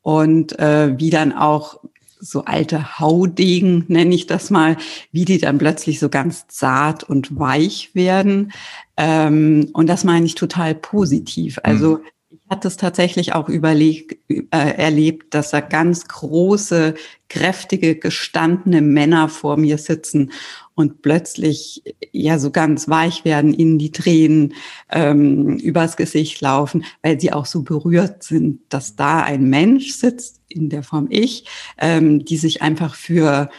und 0.07 0.57
äh, 0.57 0.97
wie 0.97 1.09
dann 1.09 1.33
auch 1.33 1.81
so 2.17 2.45
alte 2.45 2.97
Haudegen, 2.97 3.83
nenne 3.89 4.15
ich 4.15 4.25
das 4.25 4.49
mal, 4.49 4.77
wie 5.11 5.25
die 5.25 5.37
dann 5.37 5.57
plötzlich 5.57 5.99
so 5.99 6.07
ganz 6.07 6.47
zart 6.47 7.03
und 7.03 7.37
weich 7.37 7.89
werden. 7.93 8.53
Ähm, 8.95 9.69
und 9.73 9.87
das 9.87 10.05
meine 10.05 10.25
ich 10.25 10.35
total 10.35 10.75
positiv. 10.75 11.59
Also 11.61 11.97
mhm 11.97 12.03
hat 12.49 12.65
es 12.65 12.77
tatsächlich 12.77 13.33
auch 13.33 13.49
überlegt, 13.49 14.17
äh, 14.29 14.45
erlebt, 14.51 15.33
dass 15.33 15.51
da 15.51 15.59
ganz 15.59 16.07
große, 16.07 16.95
kräftige, 17.29 17.95
gestandene 17.95 18.81
Männer 18.81 19.27
vor 19.27 19.57
mir 19.57 19.77
sitzen 19.77 20.31
und 20.75 21.01
plötzlich 21.01 21.83
ja 22.11 22.39
so 22.39 22.51
ganz 22.51 22.87
weich 22.87 23.25
werden, 23.25 23.53
ihnen 23.53 23.77
die 23.79 23.91
Tränen 23.91 24.53
ähm, 24.91 25.57
übers 25.57 25.97
Gesicht 25.97 26.39
laufen, 26.39 26.85
weil 27.01 27.19
sie 27.19 27.33
auch 27.33 27.45
so 27.45 27.63
berührt 27.63 28.23
sind, 28.23 28.61
dass 28.69 28.95
da 28.95 29.21
ein 29.23 29.49
Mensch 29.49 29.91
sitzt, 29.91 30.39
in 30.47 30.69
der 30.69 30.83
Form 30.83 31.07
ich, 31.09 31.45
ähm, 31.77 32.23
die 32.23 32.37
sich 32.37 32.61
einfach 32.61 32.95
für 32.95 33.49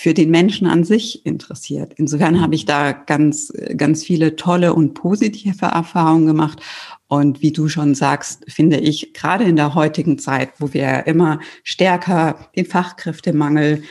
für 0.00 0.14
den 0.14 0.30
Menschen 0.30 0.66
an 0.66 0.82
sich 0.82 1.26
interessiert. 1.26 1.92
Insofern 1.96 2.40
habe 2.40 2.54
ich 2.54 2.64
da 2.64 2.92
ganz, 2.92 3.52
ganz 3.76 4.02
viele 4.02 4.34
tolle 4.34 4.72
und 4.72 4.94
positive 4.94 5.66
Erfahrungen 5.66 6.26
gemacht. 6.26 6.62
Und 7.06 7.42
wie 7.42 7.52
du 7.52 7.68
schon 7.68 7.94
sagst, 7.94 8.50
finde 8.50 8.78
ich, 8.78 9.12
gerade 9.12 9.44
in 9.44 9.56
der 9.56 9.74
heutigen 9.74 10.18
Zeit, 10.18 10.52
wo 10.58 10.72
wir 10.72 11.06
immer 11.06 11.38
stärker 11.64 12.48
den 12.56 12.64
Fachkräftemangel 12.64 13.82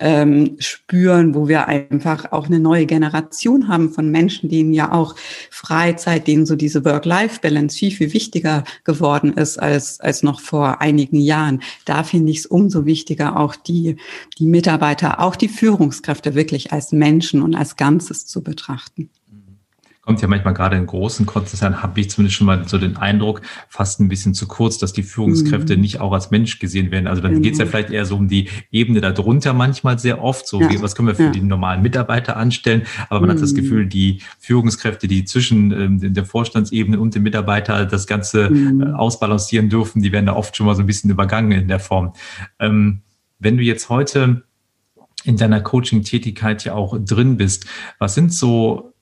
ähm, 0.00 0.56
spüren, 0.58 1.34
wo 1.34 1.48
wir 1.48 1.68
einfach 1.68 2.32
auch 2.32 2.46
eine 2.46 2.60
neue 2.60 2.86
Generation 2.86 3.68
haben 3.68 3.90
von 3.90 4.10
Menschen, 4.10 4.48
denen 4.48 4.72
ja 4.72 4.92
auch 4.92 5.14
Freizeit, 5.50 6.26
denen 6.26 6.46
so 6.46 6.56
diese 6.56 6.84
Work-Life-Balance 6.84 7.78
viel, 7.78 7.90
viel 7.90 8.12
wichtiger 8.12 8.64
geworden 8.84 9.32
ist 9.34 9.58
als, 9.58 10.00
als 10.00 10.22
noch 10.22 10.40
vor 10.40 10.80
einigen 10.80 11.18
Jahren. 11.18 11.62
Da 11.84 12.02
finde 12.02 12.32
ich 12.32 12.38
es 12.38 12.46
umso 12.46 12.86
wichtiger, 12.86 13.38
auch 13.38 13.56
die, 13.56 13.96
die 14.38 14.46
Mitarbeiter, 14.46 15.20
auch 15.20 15.36
die 15.36 15.48
Führungskräfte 15.48 16.34
wirklich 16.34 16.72
als 16.72 16.92
Menschen 16.92 17.42
und 17.42 17.54
als 17.54 17.76
Ganzes 17.76 18.26
zu 18.26 18.42
betrachten 18.42 19.10
kommt 20.04 20.20
ja 20.20 20.28
manchmal 20.28 20.54
gerade 20.54 20.76
in 20.76 20.86
großen 20.86 21.24
Konzernen, 21.24 21.82
habe 21.82 21.98
ich 22.00 22.10
zumindest 22.10 22.36
schon 22.36 22.46
mal 22.46 22.68
so 22.68 22.78
den 22.78 22.96
Eindruck, 22.96 23.40
fast 23.68 24.00
ein 24.00 24.08
bisschen 24.08 24.34
zu 24.34 24.46
kurz, 24.46 24.78
dass 24.78 24.92
die 24.92 25.02
Führungskräfte 25.02 25.76
mhm. 25.76 25.82
nicht 25.82 26.00
auch 26.00 26.12
als 26.12 26.30
Mensch 26.30 26.58
gesehen 26.58 26.90
werden. 26.90 27.06
Also 27.06 27.22
dann 27.22 27.34
mhm. 27.34 27.42
geht 27.42 27.54
es 27.54 27.58
ja 27.58 27.66
vielleicht 27.66 27.90
eher 27.90 28.04
so 28.04 28.16
um 28.16 28.28
die 28.28 28.48
Ebene 28.70 29.00
darunter 29.00 29.54
manchmal 29.54 29.98
sehr 29.98 30.22
oft, 30.22 30.46
so 30.46 30.60
ja. 30.60 30.70
wie, 30.70 30.82
was 30.82 30.94
können 30.94 31.08
wir 31.08 31.14
für 31.14 31.24
ja. 31.24 31.30
die 31.30 31.40
normalen 31.40 31.82
Mitarbeiter 31.82 32.36
anstellen, 32.36 32.82
aber 33.08 33.20
man 33.20 33.30
mhm. 33.30 33.32
hat 33.34 33.42
das 33.42 33.52
mhm. 33.52 33.56
Gefühl, 33.56 33.86
die 33.86 34.20
Führungskräfte, 34.38 35.08
die 35.08 35.24
zwischen 35.24 35.72
ähm, 35.72 36.14
der 36.14 36.24
Vorstandsebene 36.24 37.00
und 37.00 37.14
dem 37.14 37.22
Mitarbeiter 37.22 37.86
das 37.86 38.06
Ganze 38.06 38.50
mhm. 38.50 38.82
äh, 38.82 38.92
ausbalancieren 38.92 39.70
dürfen, 39.70 40.02
die 40.02 40.12
werden 40.12 40.26
da 40.26 40.34
oft 40.34 40.56
schon 40.56 40.66
mal 40.66 40.74
so 40.74 40.82
ein 40.82 40.86
bisschen 40.86 41.10
übergangen 41.10 41.52
in 41.52 41.68
der 41.68 41.80
Form. 41.80 42.12
Ähm, 42.58 43.00
wenn 43.38 43.56
du 43.56 43.62
jetzt 43.62 43.88
heute 43.88 44.44
in 45.24 45.36
deiner 45.36 45.60
Coaching-Tätigkeit 45.60 46.64
ja 46.64 46.74
auch 46.74 46.98
drin 46.98 47.36
bist, 47.36 47.66
was 47.98 48.14
sind 48.14 48.32
so 48.32 48.93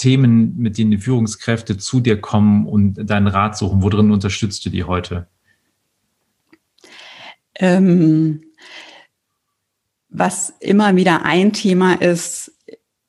Themen, 0.00 0.56
mit 0.56 0.78
denen 0.78 0.90
die 0.90 0.98
Führungskräfte 0.98 1.76
zu 1.76 2.00
dir 2.00 2.20
kommen 2.20 2.66
und 2.66 2.94
deinen 2.94 3.26
Rat 3.26 3.56
suchen? 3.56 3.82
Worin 3.82 4.10
unterstützt 4.10 4.64
du 4.64 4.70
die 4.70 4.84
heute? 4.84 5.28
Ähm, 7.54 8.42
was 10.08 10.54
immer 10.60 10.96
wieder 10.96 11.24
ein 11.24 11.52
Thema 11.52 12.00
ist, 12.00 12.52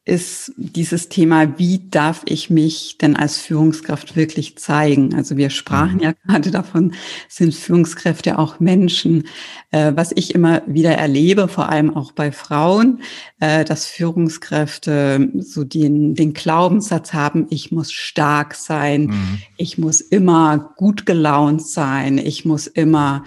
ist 0.04 0.52
dieses 0.58 1.10
Thema, 1.10 1.60
wie 1.60 1.88
darf 1.92 2.24
ich 2.26 2.50
mich 2.50 2.98
denn 2.98 3.16
als 3.16 3.38
Führungskraft 3.38 4.16
wirklich 4.16 4.58
zeigen? 4.58 5.14
Also 5.14 5.38
wir 5.38 5.52
sprachen 5.52 5.98
mhm. 5.98 6.02
ja 6.02 6.14
gerade 6.26 6.50
davon, 6.50 6.94
sind 7.30 7.54
Führungskräfte 7.54 8.40
auch 8.40 8.60
Menschen. 8.60 9.28
Äh, 9.70 9.94
was 9.96 10.12
ich 10.16 10.34
immer 10.34 10.64
wieder 10.66 10.94
erlebe, 10.94 11.48
vor 11.48 11.70
allem 11.70 11.96
auch 11.96 12.14
bei 12.14 12.32
Frauen, 12.32 13.02
äh, 13.40 13.64
dass 13.64 13.86
Führungskräfte 13.86 15.30
so 15.38 15.64
den, 15.64 16.16
den 16.16 16.34
Glaubenssatz 16.34 17.14
haben, 17.14 17.46
ich 17.52 17.72
muss 17.72 17.92
stark 17.92 18.56
sein, 18.56 19.04
mhm. 19.04 19.38
ich 19.58 19.78
muss 19.78 20.02
immer 20.02 20.74
gut 20.78 21.06
gelaunt 21.06 21.62
sein, 21.62 22.18
ich 22.18 22.44
muss 22.44 22.66
immer 22.66 23.24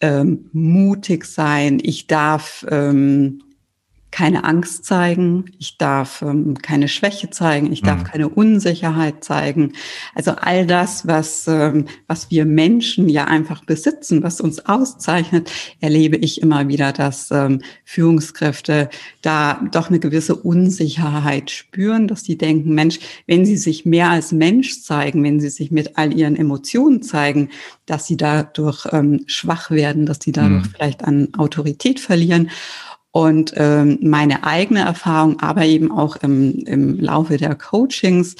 ähm, 0.00 0.48
mutig 0.52 1.26
sein, 1.26 1.80
ich 1.82 2.06
darf 2.06 2.64
ähm, 2.70 3.42
keine 4.14 4.44
Angst 4.44 4.84
zeigen, 4.84 5.46
ich 5.58 5.76
darf 5.76 6.22
ähm, 6.22 6.54
keine 6.62 6.86
Schwäche 6.86 7.30
zeigen, 7.30 7.72
ich 7.72 7.82
darf 7.82 7.98
mhm. 7.98 8.04
keine 8.04 8.28
Unsicherheit 8.28 9.24
zeigen. 9.24 9.72
Also 10.14 10.30
all 10.36 10.68
das, 10.68 11.08
was, 11.08 11.48
ähm, 11.48 11.86
was 12.06 12.30
wir 12.30 12.44
Menschen 12.44 13.08
ja 13.08 13.24
einfach 13.24 13.64
besitzen, 13.64 14.22
was 14.22 14.40
uns 14.40 14.66
auszeichnet, 14.66 15.50
erlebe 15.80 16.16
ich 16.16 16.40
immer 16.40 16.68
wieder, 16.68 16.92
dass 16.92 17.32
ähm, 17.32 17.62
Führungskräfte 17.84 18.88
da 19.20 19.60
doch 19.72 19.88
eine 19.88 19.98
gewisse 19.98 20.36
Unsicherheit 20.36 21.50
spüren, 21.50 22.06
dass 22.06 22.22
die 22.22 22.38
denken, 22.38 22.72
Mensch, 22.72 23.00
wenn 23.26 23.44
sie 23.44 23.56
sich 23.56 23.84
mehr 23.84 24.10
als 24.10 24.30
Mensch 24.30 24.80
zeigen, 24.82 25.24
wenn 25.24 25.40
sie 25.40 25.50
sich 25.50 25.72
mit 25.72 25.98
all 25.98 26.16
ihren 26.16 26.36
Emotionen 26.36 27.02
zeigen, 27.02 27.48
dass 27.86 28.06
sie 28.06 28.16
dadurch 28.16 28.86
ähm, 28.92 29.24
schwach 29.26 29.72
werden, 29.72 30.06
dass 30.06 30.20
sie 30.22 30.30
dadurch 30.30 30.66
mhm. 30.66 30.70
vielleicht 30.70 31.02
an 31.02 31.34
Autorität 31.36 31.98
verlieren. 31.98 32.48
Und 33.14 33.52
ähm, 33.54 33.98
meine 34.02 34.42
eigene 34.42 34.80
Erfahrung, 34.80 35.38
aber 35.38 35.64
eben 35.64 35.92
auch 35.92 36.16
im, 36.16 36.64
im 36.66 36.98
Laufe 36.98 37.36
der 37.36 37.54
Coachings, 37.54 38.34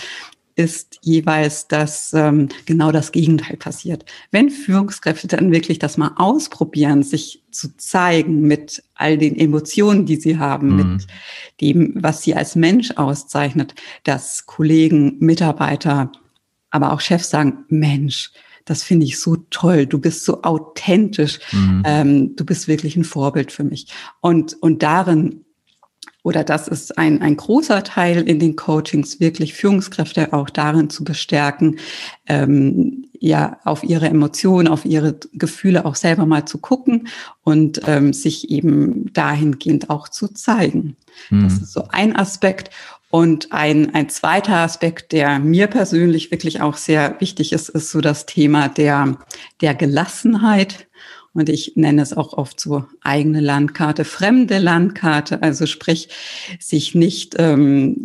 ist 0.56 0.98
jeweils, 1.00 1.68
dass 1.68 2.12
ähm, 2.12 2.48
genau 2.66 2.90
das 2.90 3.12
Gegenteil 3.12 3.56
passiert. 3.56 4.04
Wenn 4.32 4.50
Führungskräfte 4.50 5.28
dann 5.28 5.52
wirklich 5.52 5.78
das 5.78 5.96
mal 5.96 6.10
ausprobieren, 6.16 7.04
sich 7.04 7.44
zu 7.52 7.76
zeigen 7.76 8.40
mit 8.40 8.82
all 8.96 9.16
den 9.16 9.36
Emotionen, 9.38 10.06
die 10.06 10.16
sie 10.16 10.38
haben, 10.40 10.70
mhm. 10.70 10.76
mit 10.76 11.06
dem, 11.60 11.92
was 11.94 12.22
sie 12.22 12.34
als 12.34 12.56
Mensch 12.56 12.90
auszeichnet, 12.96 13.76
dass 14.02 14.44
Kollegen, 14.46 15.18
Mitarbeiter, 15.20 16.10
aber 16.70 16.92
auch 16.92 17.00
Chefs 17.00 17.30
sagen, 17.30 17.64
Mensch, 17.68 18.32
das 18.64 18.82
finde 18.82 19.06
ich 19.06 19.18
so 19.18 19.36
toll. 19.50 19.86
Du 19.86 19.98
bist 19.98 20.24
so 20.24 20.42
authentisch. 20.42 21.38
Mhm. 21.52 21.82
Ähm, 21.84 22.36
du 22.36 22.44
bist 22.44 22.68
wirklich 22.68 22.96
ein 22.96 23.04
Vorbild 23.04 23.52
für 23.52 23.64
mich. 23.64 23.88
Und, 24.20 24.56
und 24.60 24.82
darin 24.82 25.44
oder 26.24 26.42
das 26.42 26.68
ist 26.68 26.96
ein, 26.96 27.20
ein 27.20 27.36
großer 27.36 27.84
Teil 27.84 28.22
in 28.22 28.38
den 28.38 28.56
Coachings, 28.56 29.20
wirklich 29.20 29.52
Führungskräfte 29.52 30.32
auch 30.32 30.48
darin 30.48 30.88
zu 30.88 31.04
bestärken, 31.04 31.78
ähm, 32.26 33.04
ja, 33.20 33.58
auf 33.64 33.84
ihre 33.84 34.08
Emotionen, 34.08 34.66
auf 34.66 34.86
ihre 34.86 35.16
Gefühle 35.34 35.84
auch 35.84 35.96
selber 35.96 36.24
mal 36.24 36.46
zu 36.46 36.58
gucken 36.58 37.08
und 37.42 37.82
ähm, 37.86 38.14
sich 38.14 38.50
eben 38.50 39.12
dahingehend 39.12 39.90
auch 39.90 40.08
zu 40.08 40.28
zeigen. 40.28 40.96
Mhm. 41.28 41.42
Das 41.44 41.58
ist 41.58 41.72
so 41.72 41.88
ein 41.90 42.16
Aspekt. 42.16 42.70
Und 43.14 43.52
ein, 43.52 43.94
ein 43.94 44.08
zweiter 44.08 44.56
Aspekt, 44.56 45.12
der 45.12 45.38
mir 45.38 45.68
persönlich 45.68 46.32
wirklich 46.32 46.60
auch 46.60 46.76
sehr 46.76 47.14
wichtig 47.20 47.52
ist, 47.52 47.68
ist 47.68 47.92
so 47.92 48.00
das 48.00 48.26
Thema 48.26 48.66
der, 48.68 49.18
der 49.60 49.76
Gelassenheit. 49.76 50.88
Und 51.32 51.48
ich 51.48 51.74
nenne 51.76 52.02
es 52.02 52.12
auch 52.12 52.32
oft 52.32 52.58
so 52.58 52.86
eigene 53.02 53.38
Landkarte, 53.38 54.04
fremde 54.04 54.58
Landkarte. 54.58 55.44
Also 55.44 55.66
sprich, 55.66 56.08
sich 56.58 56.96
nicht 56.96 57.36
ähm, 57.38 57.98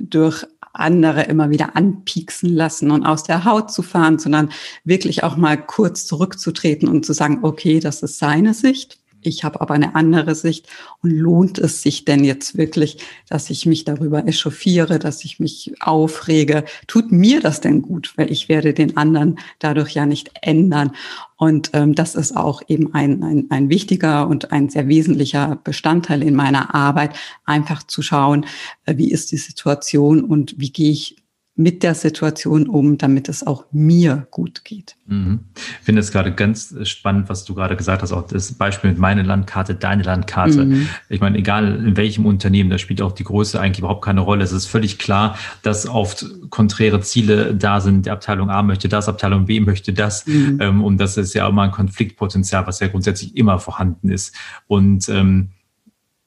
durch 0.00 0.44
andere 0.72 1.22
immer 1.22 1.50
wieder 1.50 1.76
anpieksen 1.76 2.52
lassen 2.52 2.90
und 2.90 3.06
aus 3.06 3.22
der 3.22 3.44
Haut 3.44 3.70
zu 3.70 3.82
fahren, 3.82 4.18
sondern 4.18 4.50
wirklich 4.82 5.22
auch 5.22 5.36
mal 5.36 5.56
kurz 5.56 6.04
zurückzutreten 6.04 6.88
und 6.88 7.06
zu 7.06 7.12
sagen, 7.12 7.38
okay, 7.42 7.78
das 7.78 8.02
ist 8.02 8.18
seine 8.18 8.54
Sicht 8.54 8.98
Ich 9.22 9.44
habe 9.44 9.60
aber 9.60 9.74
eine 9.74 9.94
andere 9.94 10.34
Sicht. 10.34 10.66
Und 11.02 11.10
lohnt 11.10 11.58
es 11.58 11.82
sich 11.82 12.04
denn 12.04 12.24
jetzt 12.24 12.56
wirklich, 12.56 12.98
dass 13.28 13.50
ich 13.50 13.66
mich 13.66 13.84
darüber 13.84 14.26
echauffiere, 14.26 14.98
dass 14.98 15.24
ich 15.24 15.40
mich 15.40 15.72
aufrege? 15.80 16.64
Tut 16.86 17.12
mir 17.12 17.40
das 17.40 17.60
denn 17.60 17.82
gut? 17.82 18.12
Weil 18.16 18.30
ich 18.30 18.48
werde 18.48 18.74
den 18.74 18.96
anderen 18.96 19.38
dadurch 19.58 19.92
ja 19.92 20.06
nicht 20.06 20.30
ändern. 20.42 20.92
Und 21.36 21.70
ähm, 21.72 21.94
das 21.94 22.14
ist 22.14 22.36
auch 22.36 22.62
eben 22.68 22.94
ein, 22.94 23.22
ein, 23.24 23.46
ein 23.50 23.68
wichtiger 23.68 24.28
und 24.28 24.52
ein 24.52 24.68
sehr 24.68 24.86
wesentlicher 24.86 25.58
Bestandteil 25.64 26.22
in 26.22 26.36
meiner 26.36 26.74
Arbeit, 26.74 27.16
einfach 27.44 27.82
zu 27.82 28.00
schauen, 28.00 28.46
äh, 28.86 28.96
wie 28.96 29.10
ist 29.10 29.32
die 29.32 29.38
Situation 29.38 30.22
und 30.22 30.54
wie 30.58 30.70
gehe 30.70 30.92
ich 30.92 31.21
mit 31.54 31.82
der 31.82 31.94
Situation 31.94 32.66
um, 32.66 32.96
damit 32.96 33.28
es 33.28 33.46
auch 33.46 33.66
mir 33.72 34.26
gut 34.30 34.64
geht. 34.64 34.96
Mhm. 35.06 35.40
Ich 35.54 35.84
finde 35.84 36.00
es 36.00 36.10
gerade 36.10 36.32
ganz 36.32 36.74
spannend, 36.84 37.28
was 37.28 37.44
du 37.44 37.54
gerade 37.54 37.76
gesagt 37.76 38.00
hast, 38.00 38.12
auch 38.12 38.26
das 38.26 38.52
Beispiel 38.52 38.90
mit 38.90 38.98
meine 38.98 39.22
Landkarte, 39.22 39.74
deine 39.74 40.02
Landkarte. 40.02 40.64
Mhm. 40.64 40.88
Ich 41.10 41.20
meine, 41.20 41.36
egal 41.36 41.76
in 41.84 41.96
welchem 41.98 42.24
Unternehmen, 42.24 42.70
da 42.70 42.78
spielt 42.78 43.02
auch 43.02 43.12
die 43.12 43.24
Größe 43.24 43.60
eigentlich 43.60 43.80
überhaupt 43.80 44.02
keine 44.02 44.22
Rolle. 44.22 44.44
Es 44.44 44.52
ist 44.52 44.66
völlig 44.66 44.98
klar, 44.98 45.36
dass 45.62 45.86
oft 45.86 46.24
konträre 46.48 47.02
Ziele 47.02 47.54
da 47.54 47.82
sind. 47.82 48.06
Die 48.06 48.10
Abteilung 48.10 48.48
A 48.48 48.62
möchte 48.62 48.88
das, 48.88 49.08
Abteilung 49.08 49.44
B 49.44 49.60
möchte 49.60 49.92
das. 49.92 50.26
Mhm. 50.26 50.58
Ähm, 50.58 50.82
und 50.82 50.96
das 50.96 51.18
ist 51.18 51.34
ja 51.34 51.46
immer 51.46 51.62
ein 51.62 51.70
Konfliktpotenzial, 51.70 52.66
was 52.66 52.80
ja 52.80 52.88
grundsätzlich 52.88 53.36
immer 53.36 53.58
vorhanden 53.58 54.10
ist. 54.10 54.34
Und 54.68 55.06
ähm, 55.10 55.50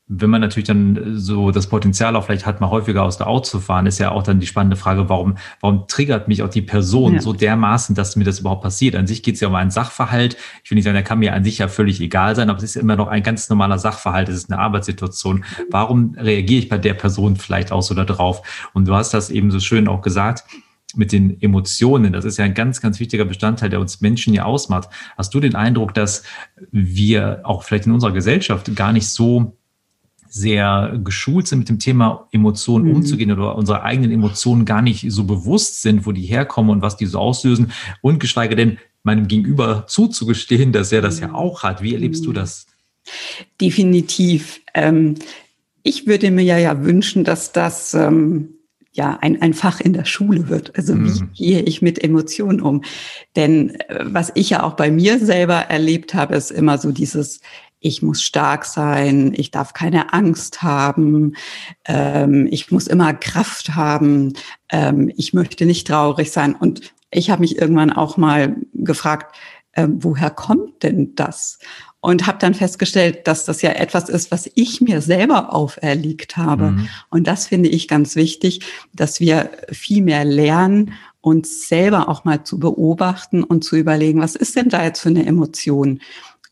wenn 0.08 0.30
man 0.30 0.40
natürlich 0.40 0.68
dann 0.68 1.18
so 1.18 1.50
das 1.50 1.68
Potenzial 1.68 2.16
auch 2.16 2.26
vielleicht 2.26 2.46
hat, 2.46 2.62
mal 2.62 2.70
häufiger 2.70 3.04
aus 3.04 3.18
der 3.18 3.28
Auto 3.28 3.46
zu 3.46 3.60
fahren, 3.60 3.88
ist 3.88 3.98
ja 3.98 4.12
auch 4.12 4.22
dann 4.22 4.40
die 4.40 4.46
spannende 4.46 4.76
Frage, 4.76 5.10
warum, 5.10 5.38
warum 5.62 5.88
triggert 5.88 6.28
mich 6.28 6.44
auch 6.44 6.50
die 6.50 6.62
Person 6.62 7.16
ja. 7.16 7.22
so 7.22 7.34
dermaßen, 7.34 7.96
dass 7.96 8.16
mir 8.16 8.24
das 8.24 8.40
überhaupt 8.40 8.62
passiert? 8.62 8.96
An 8.96 9.08
sich 9.08 9.24
geht 9.24 9.36
es 9.36 9.42
ja 9.42 9.48
um 9.48 9.56
einen 9.56 9.72
Sachverhalt. 9.72 10.38
Ich 10.64 10.70
will 10.70 10.76
nicht 10.76 10.84
sagen, 10.84 10.94
der 10.94 11.04
kann 11.04 11.18
mir 11.18 11.34
an 11.34 11.44
sich 11.44 11.58
ja 11.58 11.68
völlig 11.68 12.00
egal 12.02 12.36
sein, 12.36 12.52
aber 12.52 12.58
es 12.58 12.64
ist 12.64 12.76
immer 12.76 12.96
noch 12.96 13.08
ein 13.08 13.24
ganz 13.24 13.50
normaler 13.50 13.80
Sachverhalt. 13.80 14.30
Es 14.30 14.36
ist 14.36 14.52
eine 14.52 14.62
Arbeitssituation. 14.62 15.44
Warum 15.72 16.14
reagiere 16.20 16.60
ich 16.60 16.70
bei 16.70 16.78
der 16.78 16.94
Person 16.94 17.36
vielleicht 17.36 17.72
auch 17.72 17.82
so 17.82 17.96
darauf? 17.96 18.70
Und 18.74 18.88
du 18.88 18.94
hast 18.94 19.12
das 19.12 19.32
eben 19.32 19.50
so 19.50 19.60
schön 19.60 19.88
auch 19.88 20.02
gesagt 20.02 20.44
mit 20.94 21.12
den 21.12 21.42
Emotionen. 21.42 22.14
Das 22.14 22.26
ist 22.26 22.38
ja 22.38 22.46
ein 22.46 22.54
ganz, 22.54 22.80
ganz 22.80 23.00
wichtiger 23.00 23.26
Bestandteil, 23.26 23.70
der 23.70 23.80
uns 23.80 24.02
Menschen 24.02 24.36
ja 24.36 24.46
ausmacht. 24.46 24.90
Hast 25.18 25.34
du 25.34 25.40
den 25.40 25.56
Eindruck, 25.56 25.96
dass 25.96 26.24
wir 26.72 27.42
auch 27.44 27.64
vielleicht 27.64 27.88
in 27.88 27.92
unserer 27.92 28.12
Gesellschaft 28.12 28.74
gar 28.76 28.94
nicht 28.94 29.10
so 29.10 29.58
sehr 30.36 31.00
geschult 31.02 31.48
sind, 31.48 31.60
mit 31.60 31.70
dem 31.70 31.80
Thema 31.80 32.28
Emotionen 32.32 32.90
mhm. 32.90 32.96
umzugehen 32.96 33.32
oder 33.32 33.56
unsere 33.56 33.84
eigenen 33.84 34.12
Emotionen 34.12 34.66
gar 34.66 34.82
nicht 34.82 35.10
so 35.10 35.24
bewusst 35.24 35.82
sind, 35.82 36.06
wo 36.06 36.12
die 36.12 36.26
herkommen 36.26 36.72
und 36.72 36.82
was 36.82 36.98
die 36.98 37.06
so 37.06 37.20
auslösen 37.20 37.72
und 38.02 38.20
geschweige 38.20 38.58
denn 38.58 38.78
meinem 39.04 39.28
Gegenüber 39.28 39.86
zuzugestehen, 39.88 40.74
dass 40.74 40.92
er 40.92 41.02
das 41.02 41.22
ja 41.22 41.30
mhm. 41.30 41.36
auch 41.36 41.64
hat. 41.64 41.82
Wie 41.82 41.94
erlebst 41.94 42.24
mhm. 42.24 42.26
du 42.26 42.34
das? 42.34 42.66
Definitiv. 43.62 44.60
Ähm, 44.74 45.16
ich 45.84 46.06
würde 46.06 46.32
mir 46.32 46.44
ja, 46.44 46.58
ja 46.58 46.84
wünschen, 46.84 47.24
dass 47.24 47.54
das 47.54 47.94
ähm, 47.94 48.56
ja 48.92 49.18
ein, 49.22 49.42
ein 49.42 49.54
Fach 49.54 49.80
in 49.80 49.94
der 49.94 50.06
Schule 50.06 50.50
wird. 50.50 50.76
Also 50.76 50.96
wie 50.96 51.22
mhm. 51.22 51.30
gehe 51.34 51.62
ich 51.62 51.82
mit 51.82 52.04
Emotionen 52.04 52.60
um? 52.60 52.84
Denn 53.36 53.76
äh, 53.76 54.00
was 54.04 54.32
ich 54.36 54.50
ja 54.50 54.64
auch 54.64 54.74
bei 54.74 54.90
mir 54.92 55.20
selber 55.20 55.56
erlebt 55.56 56.14
habe, 56.14 56.36
ist 56.36 56.52
immer 56.52 56.78
so 56.78 56.92
dieses 56.92 57.40
ich 57.86 58.02
muss 58.02 58.24
stark 58.24 58.66
sein, 58.66 59.32
ich 59.36 59.52
darf 59.52 59.74
keine 59.74 60.12
Angst 60.12 60.64
haben, 60.64 61.36
ähm, 61.86 62.48
ich 62.50 62.72
muss 62.72 62.88
immer 62.88 63.14
Kraft 63.14 63.76
haben, 63.76 64.34
ähm, 64.70 65.12
ich 65.16 65.34
möchte 65.34 65.68
nicht 65.68 65.86
traurig 65.86 66.32
sein. 66.32 66.56
Und 66.56 66.94
ich 67.12 67.30
habe 67.30 67.42
mich 67.42 67.60
irgendwann 67.60 67.94
auch 67.94 68.18
mal 68.18 68.56
gefragt, 68.74 69.36
äh, 69.74 69.88
woher 69.88 70.32
kommt 70.32 70.82
denn 70.82 71.14
das? 71.14 71.60
Und 72.00 72.26
habe 72.26 72.40
dann 72.40 72.56
festgestellt, 72.56 73.28
dass 73.28 73.46
das 73.46 73.62
ja 73.62 73.72
etwas 73.72 74.10
ist, 74.10 74.32
was 74.32 74.50
ich 74.56 74.82
mir 74.82 75.02
selber 75.02 75.54
auferlegt 75.54 76.38
habe. 76.38 76.72
Mhm. 76.72 76.90
Und 77.12 77.28
das 77.28 77.48
finde 77.48 77.70
ich 77.70 77.88
ganz 77.88 78.16
wichtig, 78.16 78.62
dass 78.94 79.20
wir 79.20 79.52
viel 79.72 80.02
mehr 80.02 80.26
lernen, 80.26 80.94
uns 81.22 81.68
selber 81.68 82.10
auch 82.10 82.24
mal 82.24 82.44
zu 82.44 82.60
beobachten 82.60 83.44
und 83.44 83.64
zu 83.64 83.76
überlegen, 83.76 84.22
was 84.22 84.36
ist 84.36 84.56
denn 84.56 84.70
da 84.70 84.84
jetzt 84.84 85.02
für 85.02 85.10
eine 85.10 85.26
Emotion? 85.26 86.00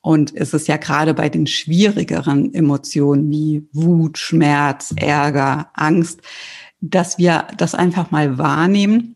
Und 0.04 0.36
es 0.36 0.54
ist 0.54 0.68
ja 0.68 0.76
gerade 0.76 1.14
bei 1.14 1.30
den 1.30 1.48
schwierigeren 1.48 2.54
Emotionen 2.54 3.32
wie 3.32 3.66
Wut, 3.72 4.18
Schmerz, 4.18 4.94
Ärger, 4.98 5.70
Angst, 5.74 6.20
dass 6.82 7.18
wir 7.18 7.48
das 7.58 7.74
einfach 7.74 8.12
mal 8.12 8.38
wahrnehmen 8.38 9.16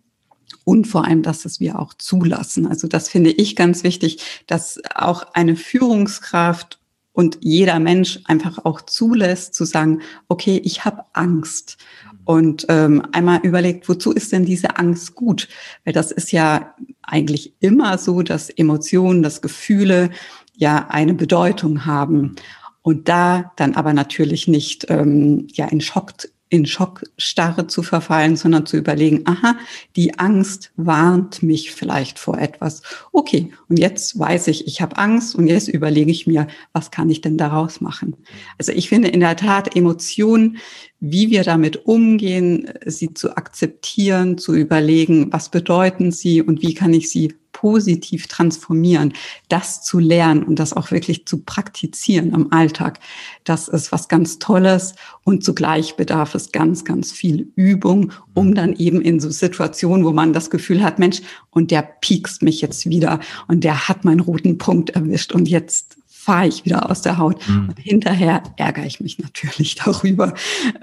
und 0.63 0.88
vor 0.88 1.04
allem, 1.04 1.23
dass 1.23 1.43
es 1.43 1.60
wir 1.60 1.78
auch 1.78 1.93
zulassen. 1.93 2.67
Also 2.67 2.88
das 2.88 3.10
finde 3.10 3.32
ich 3.32 3.58
ganz 3.58 3.84
wichtig, 3.84 4.43
dass 4.47 4.80
auch 4.95 5.34
eine 5.34 5.58
Führungskraft 5.58 6.80
und 7.12 7.39
jeder 7.41 7.80
Mensch 7.80 8.21
einfach 8.23 8.63
auch 8.63 8.80
zulässt, 8.80 9.56
zu 9.56 9.65
sagen, 9.65 10.02
okay, 10.30 10.62
ich 10.63 10.86
habe 10.86 11.04
Angst. 11.12 11.78
Und 12.23 12.65
ähm, 12.69 13.04
einmal 13.12 13.39
überlegt, 13.43 13.89
wozu 13.89 14.12
ist 14.13 14.32
denn 14.32 14.45
diese 14.45 14.78
Angst 14.78 15.15
gut? 15.15 15.50
Weil 15.84 15.93
das 15.93 16.12
ist 16.12 16.32
ja 16.32 16.76
eigentlich 17.02 17.54
immer 17.60 17.97
so, 17.97 18.21
dass 18.21 18.50
Emotionen, 18.50 19.23
dass 19.23 19.41
Gefühle 19.41 20.12
ja 20.58 20.88
eine 20.89 21.13
Bedeutung 21.13 21.86
haben. 21.86 22.36
Und 22.82 23.10
da 23.10 23.52
dann 23.56 23.76
aber 23.76 23.93
natürlich 23.93 24.48
nicht 24.48 24.88
ähm, 24.89 25.48
ja 25.54 25.65
in 25.65 25.82
Schock 25.82 26.13
in 26.50 26.65
Schockstarre 26.65 27.67
zu 27.67 27.84
verfallen, 27.84 28.38
sondern 28.38 28.65
zu 28.65 28.78
überlegen, 28.78 29.24
aha, 29.26 29.58
die 29.96 30.17
Angst 30.17 30.72
warnt 30.78 31.43
mich 31.43 31.72
vielleicht 31.72 32.20
vor 32.20 32.38
etwas. 32.38 32.82
Okay, 33.12 33.52
und 33.67 33.78
jetzt 33.78 34.17
weiß 34.17 34.48
ich, 34.48 34.65
ich 34.65 34.82
habe 34.82 34.98
Angst 34.98 35.36
und 35.36 35.48
jetzt 35.48 35.67
überlege 35.67 36.10
ich 36.10 36.26
mir, 36.26 36.48
was 36.72 36.89
kann 36.89 37.10
ich 37.10 37.20
denn 37.20 37.38
daraus 37.38 37.82
machen? 37.82 38.15
Also 38.58 38.72
ich 38.72 38.88
finde 38.88 39.10
in 39.10 39.20
der 39.20 39.36
Tat 39.36 39.76
Emotionen, 39.76 40.58
wie 41.02 41.30
wir 41.32 41.43
damit 41.43 41.86
umgehen, 41.86 42.70
sie 42.86 43.13
zu 43.13 43.36
akzeptieren, 43.36 44.38
zu 44.38 44.56
überlegen, 44.56 45.32
was 45.34 45.50
bedeuten 45.50 46.12
sie 46.12 46.41
und 46.41 46.62
wie 46.62 46.74
kann 46.74 46.93
ich 46.93 47.10
sie 47.10 47.36
positiv 47.60 48.28
transformieren, 48.28 49.13
das 49.50 49.84
zu 49.84 49.98
lernen 49.98 50.43
und 50.43 50.60
das 50.60 50.74
auch 50.74 50.91
wirklich 50.91 51.26
zu 51.26 51.39
praktizieren 51.39 52.32
im 52.34 52.54
Alltag, 52.54 53.00
das 53.46 53.67
ist 53.67 53.91
was 53.91 54.08
ganz 54.08 54.38
Tolles 54.38 54.93
und 55.24 55.43
zugleich 55.43 55.96
bedarf 55.96 56.36
es 56.36 56.52
ganz, 56.52 56.86
ganz 56.86 57.12
viel 57.12 57.52
Übung, 57.56 58.13
um 58.36 58.54
dann 58.54 58.74
eben 58.74 59.02
in 59.02 59.20
so 59.20 59.32
Situationen, 59.32 60.06
wo 60.06 60.12
man 60.12 60.34
das 60.34 60.52
Gefühl 60.52 60.84
hat, 60.84 61.00
Mensch, 61.00 61.22
und 61.50 61.72
der 61.72 61.82
piekst 61.82 62.43
mich 62.43 62.62
jetzt 62.62 62.88
wieder 62.88 63.20
und 63.48 63.63
der 63.63 63.88
hat 63.88 64.06
meinen 64.06 64.20
roten 64.20 64.60
Punkt 64.60 64.91
erwischt 64.91 65.32
und 65.32 65.50
jetzt 65.50 65.98
fahre 66.06 66.48
ich 66.48 66.65
wieder 66.65 66.91
aus 66.91 67.02
der 67.02 67.17
Haut. 67.17 67.39
Mhm. 67.48 67.70
Und 67.70 67.80
hinterher 67.80 68.43
ärgere 68.58 68.86
ich 68.86 69.00
mich 69.00 69.17
natürlich 69.17 69.76
darüber, 69.84 70.34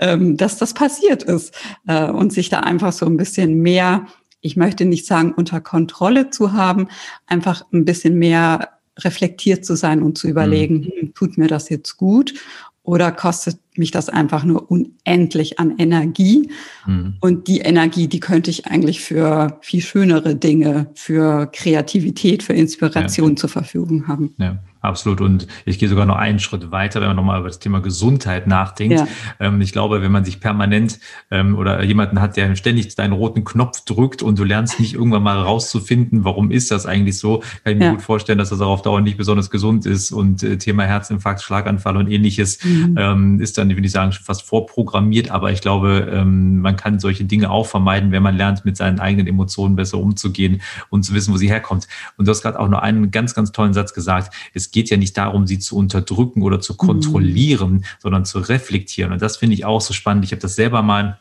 ähm, 0.01 0.37
dass 0.37 0.57
das 0.57 0.75
passiert 0.75 1.23
ist 1.23 1.55
äh, 1.87 2.11
und 2.11 2.33
sich 2.33 2.49
da 2.49 2.61
einfach 2.61 2.93
so 2.93 3.07
ein 3.07 3.17
bisschen 3.17 3.61
mehr 3.61 4.07
ich 4.45 4.57
möchte 4.57 4.85
nicht 4.85 5.07
sagen, 5.07 5.33
unter 5.33 5.61
Kontrolle 5.63 6.29
zu 6.29 6.53
haben, 6.53 6.89
einfach 7.27 7.65
ein 7.73 7.87
bisschen 7.87 8.19
mehr 8.19 8.69
reflektiert 8.99 9.65
zu 9.65 9.75
sein 9.75 10.03
und 10.03 10.19
zu 10.19 10.29
überlegen, 10.29 10.81
mhm. 10.81 11.01
hm, 11.01 11.15
tut 11.15 11.39
mir 11.39 11.49
das 11.49 11.71
jetzt 11.71 11.97
gut 11.97 12.35
oder 12.83 13.11
kostet 13.11 13.59
mich 13.77 13.91
das 13.91 14.11
einfach 14.11 14.45
nur 14.45 14.71
unendlich 14.71 15.59
an 15.59 15.79
Energie? 15.79 16.51
Mhm. 16.87 17.15
Und 17.21 17.49
die 17.49 17.61
Energie, 17.61 18.07
die 18.07 18.21
könnte 18.21 18.51
ich 18.51 18.67
eigentlich 18.67 19.01
für 19.01 19.59
viel 19.63 19.81
schönere 19.81 20.37
Dinge, 20.37 20.91
für 20.95 21.47
Kreativität, 21.47 22.43
für 22.43 22.53
Inspiration 22.53 23.31
ja. 23.31 23.37
zur 23.37 23.49
Verfügung 23.49 24.07
haben. 24.07 24.35
Ja. 24.37 24.59
Absolut. 24.85 25.23
Und 25.23 25.47
ich 25.65 25.79
gehe 25.79 25.89
sogar 25.89 26.05
noch 26.05 26.17
einen 26.17 26.39
Schritt 26.39 26.71
weiter, 26.71 27.01
wenn 27.01 27.09
man 27.09 27.17
nochmal 27.17 27.41
über 27.41 27.49
das 27.49 27.59
Thema 27.59 27.81
Gesundheit 27.81 28.47
nachdenkt. 28.47 29.01
Ja. 29.01 29.07
Ähm, 29.41 29.63
ich 29.63 29.73
glaube, 29.73 30.03
wenn 30.03 30.13
man 30.13 30.27
sich 30.27 30.41
permanent 30.41 31.01
ähm, 31.31 31.57
oder 31.57 31.83
jemanden 31.83 32.21
hat, 32.21 32.37
der 32.37 32.55
ständig 32.55 32.95
deinen 32.95 33.15
roten 33.15 33.45
Knopf 33.45 33.85
drückt 33.87 34.23
und 34.23 34.39
du 34.39 34.45
lernst 34.45 34.79
nicht 34.79 34.93
irgendwann 34.93 35.23
mal 35.23 35.41
rauszufinden, 35.41 36.25
warum 36.25 36.51
ist 36.51 36.71
das 36.71 36.85
eigentlich 36.85 37.19
so, 37.19 37.39
kann 37.65 37.73
ich 37.73 37.79
mir 37.79 37.85
ja. 37.87 37.91
gut 37.93 38.03
vorstellen, 38.03 38.37
dass 38.37 38.51
das 38.51 38.61
auch 38.61 38.69
auf 38.69 38.83
Dauer 38.83 39.01
nicht 39.01 39.17
besonders 39.17 39.51
gesund 39.51 39.87
ist. 39.87 40.13
Und 40.13 40.43
äh, 40.43 40.59
Thema 40.59 40.85
Herzinfarkt, 40.85 41.41
Schlaganfall 41.41 41.97
und 41.97 42.11
ähnliches 42.11 42.63
mhm. 42.63 42.97
ähm, 42.99 43.41
ist 43.41 43.57
dann, 43.57 43.71
würde 43.71 43.87
ich 43.87 43.93
sagen, 43.93 44.13
schon 44.13 44.25
fast 44.25 44.43
vorprogrammiert. 44.43 45.31
Aber 45.31 45.51
ich 45.51 45.63
glaube, 45.63 46.11
ähm, 46.13 46.61
man 46.61 46.77
kann 46.77 46.99
solche 46.99 47.25
Dinge 47.25 47.51
auch 47.51 47.67
vermeiden, 47.67 48.13
wenn 48.13 48.23
man 48.23 48.37
lernt, 48.37 48.67
mit 48.67 48.77
seinen 48.77 49.01
eigenen 49.01 49.27
Emotionen 49.29 49.77
besser 49.77 49.97
umzugehen 49.97 50.61
und 50.91 51.05
zu 51.05 51.15
wissen, 51.15 51.33
wo 51.33 51.39
sie 51.39 51.49
herkommt. 51.49 51.89
Und 52.19 52.29
du 52.29 52.31
hast 52.31 52.43
gerade 52.43 52.61
auch 52.61 52.69
noch 52.69 52.81
einen 52.81 53.11
ganz, 53.11 53.35
ganz 53.35 53.51
tollen 53.51 53.73
Satz 53.73 53.95
gesagt. 53.95 54.35
Es 54.53 54.74
geht 54.75 54.91
ja 54.91 54.97
nicht 54.97 55.17
darum, 55.17 55.47
sie 55.47 55.61
zu 55.61 55.77
unterdrücken 55.77 56.43
oder 56.43 56.61
zu 56.61 56.77
kontrollieren, 56.77 57.73
mhm. 57.75 57.85
sondern 58.01 58.25
zu 58.25 58.41
reflektieren. 58.41 59.13
Und 59.13 59.23
das 59.23 59.37
finde 59.37 59.55
ich 59.55 59.65
auch 59.65 59.81
so 59.81 59.95
spannend. 59.95 60.25
Ich 60.25 60.33
habe 60.33 60.43
das 60.43 60.57
selber 60.57 60.83
mal 60.83 61.21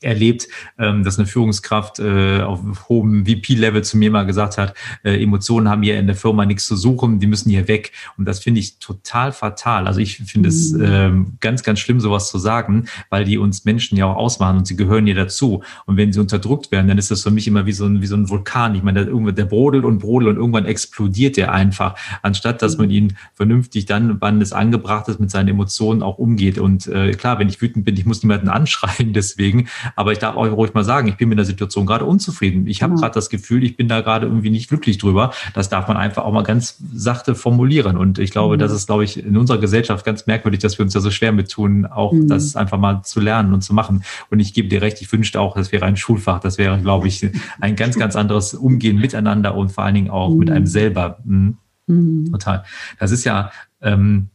erlebt, 0.00 0.48
ähm, 0.78 1.04
dass 1.04 1.18
eine 1.18 1.26
Führungskraft 1.26 1.98
äh, 1.98 2.40
auf 2.40 2.88
hohem 2.88 3.26
VP-Level 3.26 3.84
zu 3.84 3.96
mir 3.98 4.10
mal 4.10 4.24
gesagt 4.24 4.58
hat, 4.58 4.74
äh, 5.04 5.22
Emotionen 5.22 5.68
haben 5.68 5.82
hier 5.82 5.98
in 5.98 6.06
der 6.06 6.16
Firma 6.16 6.44
nichts 6.46 6.66
zu 6.66 6.76
suchen, 6.76 7.20
die 7.20 7.26
müssen 7.26 7.50
hier 7.50 7.68
weg. 7.68 7.92
Und 8.16 8.24
das 8.26 8.40
finde 8.40 8.60
ich 8.60 8.78
total 8.78 9.32
fatal. 9.32 9.86
Also 9.86 10.00
ich 10.00 10.18
finde 10.18 10.48
es 10.48 10.72
mhm. 10.72 10.84
ähm, 10.84 11.32
ganz, 11.40 11.62
ganz 11.62 11.80
schlimm, 11.80 12.00
sowas 12.00 12.30
zu 12.30 12.38
sagen, 12.38 12.86
weil 13.10 13.24
die 13.24 13.38
uns 13.38 13.64
Menschen 13.64 13.96
ja 13.96 14.06
auch 14.06 14.16
ausmachen 14.16 14.58
und 14.58 14.66
sie 14.66 14.76
gehören 14.76 15.06
hier 15.06 15.14
dazu. 15.14 15.62
Und 15.84 15.96
wenn 15.96 16.12
sie 16.12 16.20
unterdrückt 16.20 16.72
werden, 16.72 16.88
dann 16.88 16.98
ist 16.98 17.10
das 17.10 17.22
für 17.22 17.30
mich 17.30 17.46
immer 17.46 17.66
wie 17.66 17.72
so 17.72 17.84
ein, 17.84 18.00
wie 18.00 18.06
so 18.06 18.16
ein 18.16 18.28
Vulkan. 18.28 18.74
Ich 18.74 18.82
meine, 18.82 19.04
der, 19.04 19.32
der 19.32 19.44
brodelt 19.44 19.84
und 19.84 19.98
brodelt 19.98 20.30
und 20.30 20.36
irgendwann 20.36 20.66
explodiert 20.66 21.36
der 21.36 21.52
einfach, 21.52 21.96
anstatt 22.22 22.62
dass 22.62 22.78
man 22.78 22.86
mhm. 22.86 22.92
ihn 22.92 23.16
vernünftig 23.34 23.86
dann, 23.86 24.20
wann 24.20 24.40
es 24.40 24.52
angebracht 24.52 25.08
ist, 25.08 25.20
mit 25.20 25.30
seinen 25.30 25.48
Emotionen 25.48 26.02
auch 26.02 26.18
umgeht. 26.18 26.58
Und 26.58 26.86
äh, 26.86 27.12
klar, 27.12 27.38
wenn 27.38 27.48
ich 27.48 27.60
wütend 27.60 27.84
bin, 27.84 27.96
ich 27.96 28.06
muss 28.06 28.22
niemanden 28.22 28.48
anschreien 28.48 29.12
deswegen, 29.12 29.65
aber 29.94 30.12
ich 30.12 30.18
darf 30.18 30.36
euch 30.36 30.52
ruhig 30.52 30.74
mal 30.74 30.84
sagen, 30.84 31.08
ich 31.08 31.16
bin 31.16 31.28
mit 31.28 31.38
der 31.38 31.44
Situation 31.44 31.86
gerade 31.86 32.04
unzufrieden. 32.04 32.66
Ich 32.66 32.82
habe 32.82 32.94
ja. 32.94 33.00
gerade 33.00 33.14
das 33.14 33.30
Gefühl, 33.30 33.64
ich 33.64 33.76
bin 33.76 33.88
da 33.88 34.00
gerade 34.00 34.26
irgendwie 34.26 34.50
nicht 34.50 34.68
glücklich 34.68 34.98
drüber. 34.98 35.32
Das 35.54 35.68
darf 35.68 35.88
man 35.88 35.96
einfach 35.96 36.24
auch 36.24 36.32
mal 36.32 36.42
ganz 36.42 36.78
sachte 36.92 37.34
formulieren. 37.34 37.96
Und 37.96 38.18
ich 38.18 38.30
glaube, 38.30 38.56
mhm. 38.56 38.58
das 38.60 38.72
ist, 38.72 38.86
glaube 38.86 39.04
ich, 39.04 39.24
in 39.24 39.36
unserer 39.36 39.58
Gesellschaft 39.58 40.04
ganz 40.04 40.26
merkwürdig, 40.26 40.60
dass 40.60 40.78
wir 40.78 40.84
uns 40.84 40.92
da 40.92 41.00
so 41.00 41.10
schwer 41.10 41.32
mit 41.32 41.50
tun, 41.50 41.86
auch 41.86 42.12
mhm. 42.12 42.28
das 42.28 42.56
einfach 42.56 42.78
mal 42.78 43.02
zu 43.02 43.20
lernen 43.20 43.52
und 43.52 43.62
zu 43.62 43.74
machen. 43.74 44.04
Und 44.30 44.40
ich 44.40 44.54
gebe 44.54 44.68
dir 44.68 44.82
recht, 44.82 45.00
ich 45.00 45.12
wünschte 45.12 45.40
auch, 45.40 45.56
das 45.56 45.72
wäre 45.72 45.84
ein 45.84 45.96
Schulfach. 45.96 46.40
Das 46.40 46.58
wäre, 46.58 46.78
glaube 46.78 47.08
ich, 47.08 47.28
ein 47.60 47.76
ganz, 47.76 47.98
ganz 47.98 48.16
anderes 48.16 48.54
Umgehen 48.54 48.98
miteinander 48.98 49.54
und 49.54 49.72
vor 49.72 49.84
allen 49.84 49.94
Dingen 49.94 50.10
auch 50.10 50.30
mhm. 50.30 50.38
mit 50.38 50.50
einem 50.50 50.66
selber. 50.66 51.18
Mhm. 51.24 51.58
mhm. 51.86 52.32
Total. 52.32 52.64
Das 52.98 53.10
ist 53.10 53.24
ja, 53.24 53.50
ähm, 53.82 54.30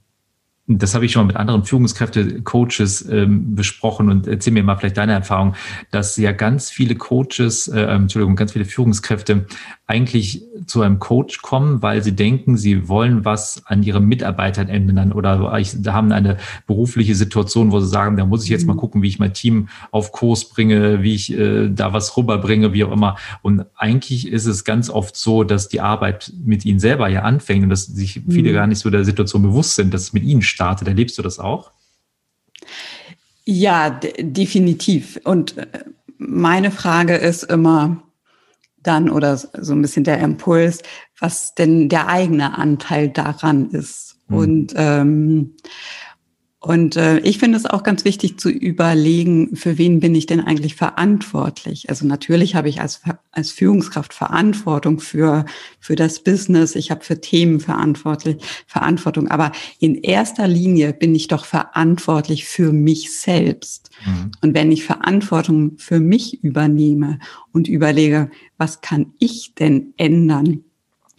das 0.77 0.95
habe 0.95 1.05
ich 1.05 1.11
schon 1.11 1.23
mal 1.23 1.27
mit 1.27 1.37
anderen 1.37 1.63
Führungskräfte, 1.63 2.41
Coaches 2.41 3.07
ähm, 3.09 3.55
besprochen 3.55 4.09
und 4.09 4.27
erzähl 4.27 4.53
mir 4.53 4.63
mal 4.63 4.75
vielleicht 4.77 4.97
deine 4.97 5.13
Erfahrung, 5.13 5.55
dass 5.91 6.17
ja 6.17 6.31
ganz 6.31 6.69
viele 6.69 6.95
Coaches, 6.95 7.67
äh, 7.67 7.81
ähm, 7.81 8.03
Entschuldigung, 8.03 8.35
ganz 8.35 8.53
viele 8.53 8.65
Führungskräfte 8.65 9.45
eigentlich 9.91 10.43
zu 10.65 10.81
einem 10.81 10.99
Coach 10.99 11.41
kommen, 11.41 11.81
weil 11.81 12.01
sie 12.01 12.13
denken, 12.13 12.57
sie 12.57 12.87
wollen 12.87 13.25
was 13.25 13.61
an 13.65 13.83
ihren 13.83 14.05
Mitarbeitern 14.05 14.69
ändern 14.69 15.11
oder 15.11 15.39
haben 15.87 16.11
eine 16.11 16.37
berufliche 16.65 17.13
Situation, 17.13 17.71
wo 17.71 17.79
sie 17.79 17.89
sagen, 17.89 18.15
da 18.15 18.25
muss 18.25 18.43
ich 18.43 18.49
jetzt 18.49 18.65
mal 18.65 18.73
mhm. 18.73 18.79
gucken, 18.79 19.01
wie 19.01 19.09
ich 19.09 19.19
mein 19.19 19.33
Team 19.33 19.67
auf 19.91 20.11
Kurs 20.11 20.45
bringe, 20.45 21.03
wie 21.03 21.13
ich 21.13 21.33
äh, 21.37 21.69
da 21.69 21.93
was 21.93 22.15
rüberbringe, 22.15 22.73
wie 22.73 22.83
auch 22.85 22.91
immer. 22.91 23.17
Und 23.41 23.65
eigentlich 23.75 24.27
ist 24.27 24.45
es 24.45 24.63
ganz 24.63 24.89
oft 24.89 25.15
so, 25.15 25.43
dass 25.43 25.67
die 25.67 25.81
Arbeit 25.81 26.31
mit 26.43 26.65
ihnen 26.65 26.79
selber 26.79 27.09
ja 27.09 27.23
anfängt 27.23 27.63
und 27.63 27.69
dass 27.69 27.85
sich 27.85 28.21
viele 28.29 28.51
mhm. 28.51 28.55
gar 28.55 28.67
nicht 28.67 28.79
so 28.79 28.89
der 28.89 29.03
Situation 29.03 29.41
bewusst 29.41 29.75
sind, 29.75 29.93
dass 29.93 30.03
es 30.03 30.13
mit 30.13 30.23
ihnen 30.23 30.41
startet. 30.41 30.87
Erlebst 30.87 31.17
du 31.17 31.21
das 31.21 31.37
auch? 31.37 31.71
Ja, 33.43 33.89
definitiv. 33.89 35.19
Und 35.25 35.57
äh, 35.57 35.67
meine 36.17 36.71
Frage 36.71 37.15
ist 37.15 37.43
immer, 37.43 38.03
dann 38.83 39.09
oder 39.09 39.37
so 39.37 39.73
ein 39.73 39.81
bisschen 39.81 40.03
der 40.03 40.19
Impuls, 40.19 40.81
was 41.19 41.53
denn 41.55 41.89
der 41.89 42.07
eigene 42.07 42.57
Anteil 42.57 43.09
daran 43.09 43.69
ist. 43.69 44.17
Mhm. 44.27 44.37
Und 44.37 44.73
ähm, 44.75 45.55
und 46.63 46.95
äh, 46.95 47.17
ich 47.21 47.39
finde 47.39 47.57
es 47.57 47.65
auch 47.65 47.81
ganz 47.81 48.05
wichtig 48.05 48.37
zu 48.39 48.47
überlegen, 48.47 49.55
für 49.55 49.79
wen 49.79 49.99
bin 49.99 50.13
ich 50.13 50.27
denn 50.27 50.41
eigentlich 50.41 50.75
verantwortlich? 50.75 51.89
Also 51.89 52.05
natürlich 52.05 52.53
habe 52.53 52.69
ich 52.69 52.79
als, 52.79 53.01
als 53.31 53.49
Führungskraft 53.49 54.13
Verantwortung 54.13 54.99
für, 54.99 55.45
für 55.79 55.95
das 55.95 56.23
Business, 56.23 56.75
ich 56.75 56.91
habe 56.91 57.03
für 57.03 57.19
Themen 57.19 57.59
verantwortlich, 57.61 58.37
Verantwortung, 58.67 59.27
aber 59.29 59.53
in 59.79 59.95
erster 59.95 60.47
Linie 60.47 60.93
bin 60.93 61.15
ich 61.15 61.27
doch 61.27 61.45
verantwortlich 61.45 62.45
für 62.45 62.71
mich 62.71 63.19
selbst. 63.19 63.89
Mhm. 64.05 64.31
Und 64.41 64.53
wenn 64.53 64.71
ich 64.71 64.83
Verantwortung 64.83 65.79
für 65.79 65.99
mich 65.99 66.43
übernehme 66.43 67.17
und 67.51 67.69
überlege, 67.69 68.29
was 68.59 68.81
kann 68.81 69.13
ich 69.17 69.55
denn 69.55 69.95
ändern? 69.97 70.63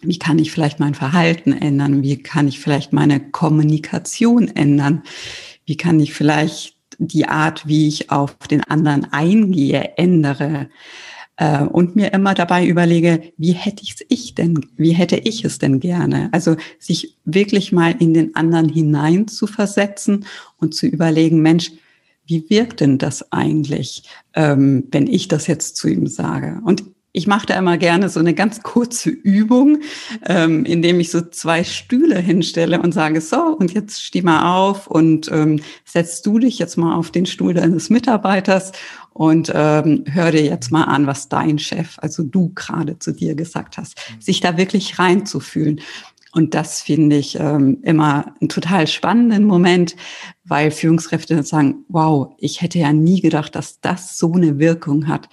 Wie 0.02 0.18
kann 0.18 0.38
ich 0.38 0.50
vielleicht 0.50 0.80
mein 0.80 0.94
Verhalten 0.94 1.52
ändern? 1.52 2.02
Wie 2.02 2.18
kann 2.18 2.48
ich 2.48 2.58
vielleicht 2.58 2.92
meine 2.92 3.20
Kommunikation 3.20 4.48
ändern? 4.48 5.02
Wie 5.64 5.76
kann 5.76 6.00
ich 6.00 6.12
vielleicht 6.12 6.76
die 6.98 7.26
Art, 7.28 7.66
wie 7.66 7.88
ich 7.88 8.10
auf 8.10 8.36
den 8.48 8.64
anderen 8.64 9.12
eingehe, 9.12 9.96
ändere? 9.96 10.68
Äh, 11.36 11.62
und 11.64 11.96
mir 11.96 12.12
immer 12.12 12.34
dabei 12.34 12.66
überlege, 12.66 13.32
wie 13.36 13.52
hätte 13.52 13.82
ich 13.82 13.94
es 14.08 14.34
denn, 14.34 14.66
wie 14.76 14.92
hätte 14.92 15.16
ich 15.16 15.44
es 15.44 15.58
denn 15.58 15.80
gerne? 15.80 16.28
Also 16.32 16.56
sich 16.78 17.16
wirklich 17.24 17.72
mal 17.72 17.94
in 17.98 18.12
den 18.12 18.34
anderen 18.34 18.68
hinein 18.68 19.28
zu 19.28 19.46
versetzen 19.46 20.26
und 20.58 20.74
zu 20.74 20.86
überlegen, 20.86 21.40
Mensch, 21.40 21.72
wie 22.26 22.48
wirkt 22.50 22.80
denn 22.80 22.98
das 22.98 23.32
eigentlich, 23.32 24.04
ähm, 24.34 24.84
wenn 24.90 25.06
ich 25.06 25.28
das 25.28 25.46
jetzt 25.46 25.76
zu 25.76 25.88
ihm 25.88 26.06
sage? 26.06 26.60
Und 26.64 26.84
ich 27.12 27.26
mache 27.26 27.46
da 27.46 27.58
immer 27.58 27.76
gerne 27.76 28.08
so 28.08 28.20
eine 28.20 28.34
ganz 28.34 28.62
kurze 28.62 29.10
Übung, 29.10 29.80
ähm, 30.26 30.64
indem 30.64 30.98
ich 30.98 31.10
so 31.10 31.20
zwei 31.20 31.62
Stühle 31.62 32.18
hinstelle 32.18 32.80
und 32.80 32.92
sage, 32.92 33.20
so, 33.20 33.36
und 33.36 33.74
jetzt 33.74 34.02
steh 34.02 34.22
mal 34.22 34.54
auf 34.54 34.86
und 34.86 35.30
ähm, 35.30 35.60
setzt 35.84 36.24
du 36.24 36.38
dich 36.38 36.58
jetzt 36.58 36.76
mal 36.76 36.94
auf 36.94 37.10
den 37.10 37.26
Stuhl 37.26 37.52
deines 37.52 37.90
Mitarbeiters 37.90 38.72
und 39.12 39.52
ähm, 39.54 40.04
hör 40.10 40.30
dir 40.30 40.42
jetzt 40.42 40.72
mal 40.72 40.84
an, 40.84 41.06
was 41.06 41.28
dein 41.28 41.58
Chef, 41.58 41.98
also 41.98 42.22
du 42.22 42.50
gerade 42.54 42.98
zu 42.98 43.12
dir 43.12 43.34
gesagt 43.34 43.76
hast, 43.76 44.00
sich 44.18 44.40
da 44.40 44.56
wirklich 44.56 44.98
reinzufühlen. 44.98 45.80
Und 46.34 46.54
das 46.54 46.80
finde 46.80 47.16
ich 47.16 47.38
ähm, 47.38 47.78
immer 47.82 48.34
einen 48.40 48.48
total 48.48 48.86
spannenden 48.86 49.44
Moment, 49.44 49.96
weil 50.44 50.70
Führungskräfte 50.70 51.42
sagen, 51.42 51.84
wow, 51.88 52.34
ich 52.38 52.62
hätte 52.62 52.78
ja 52.78 52.92
nie 52.92 53.20
gedacht, 53.20 53.54
dass 53.54 53.80
das 53.80 54.16
so 54.16 54.32
eine 54.32 54.58
Wirkung 54.58 55.08
hat. 55.08 55.28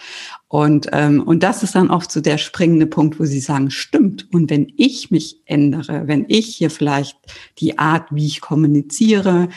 Und, 0.49 0.89
ähm, 0.91 1.23
und 1.23 1.41
das 1.41 1.63
ist 1.63 1.75
dann 1.75 1.89
oft 1.89 2.11
so 2.11 2.19
der 2.19 2.37
springende 2.37 2.85
Punkt, 2.85 3.17
wo 3.17 3.23
sie 3.23 3.39
sagen, 3.39 3.71
stimmt. 3.71 4.27
Und 4.33 4.49
wenn 4.49 4.73
ich 4.75 5.09
mich 5.09 5.41
ändere, 5.45 6.07
wenn 6.07 6.25
ich 6.27 6.57
hier 6.57 6.69
vielleicht 6.69 7.17
die 7.59 7.79
Art, 7.79 8.07
wie 8.11 8.25
ich 8.25 8.41
kommuniziere, 8.41 9.47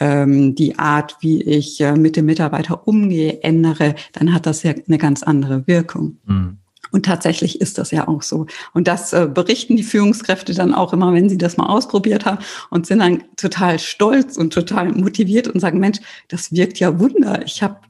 ähm, 0.00 0.54
die 0.54 0.78
Art, 0.78 1.18
wie 1.20 1.42
ich 1.42 1.78
äh, 1.82 1.94
mit 1.94 2.16
dem 2.16 2.24
Mitarbeiter 2.24 2.88
umgehe, 2.88 3.42
ändere, 3.42 3.96
dann 4.12 4.32
hat 4.32 4.46
das 4.46 4.62
ja 4.62 4.72
eine 4.86 4.98
ganz 4.98 5.22
andere 5.22 5.66
Wirkung. 5.66 6.16
Mhm. 6.24 6.58
Und 6.96 7.04
tatsächlich 7.04 7.60
ist 7.60 7.76
das 7.76 7.90
ja 7.90 8.08
auch 8.08 8.22
so. 8.22 8.46
Und 8.72 8.88
das 8.88 9.12
äh, 9.12 9.28
berichten 9.30 9.76
die 9.76 9.82
Führungskräfte 9.82 10.54
dann 10.54 10.72
auch 10.72 10.94
immer, 10.94 11.12
wenn 11.12 11.28
sie 11.28 11.36
das 11.36 11.58
mal 11.58 11.66
ausprobiert 11.66 12.24
haben 12.24 12.38
und 12.70 12.86
sind 12.86 13.00
dann 13.00 13.22
total 13.36 13.78
stolz 13.78 14.38
und 14.38 14.54
total 14.54 14.92
motiviert 14.92 15.46
und 15.46 15.60
sagen, 15.60 15.78
Mensch, 15.78 15.98
das 16.28 16.52
wirkt 16.52 16.78
ja 16.78 16.98
Wunder. 16.98 17.44
Ich 17.44 17.62
habe 17.62 17.80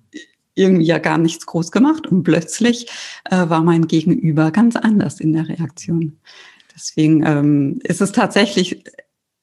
irgendwie 0.57 0.87
ja 0.87 0.99
gar 0.99 1.19
nichts 1.19 1.47
groß 1.47 1.71
gemacht 1.71 2.09
und 2.09 2.25
plötzlich 2.25 2.89
äh, 3.27 3.49
war 3.49 3.63
mein 3.63 3.87
Gegenüber 3.87 4.51
ganz 4.51 4.75
anders 4.75 5.21
in 5.21 5.35
der 5.35 5.49
Reaktion. 5.49 6.19
Deswegen 6.75 7.25
ähm, 7.25 7.79
ist 7.85 8.01
es 8.01 8.11
tatsächlich 8.11 8.83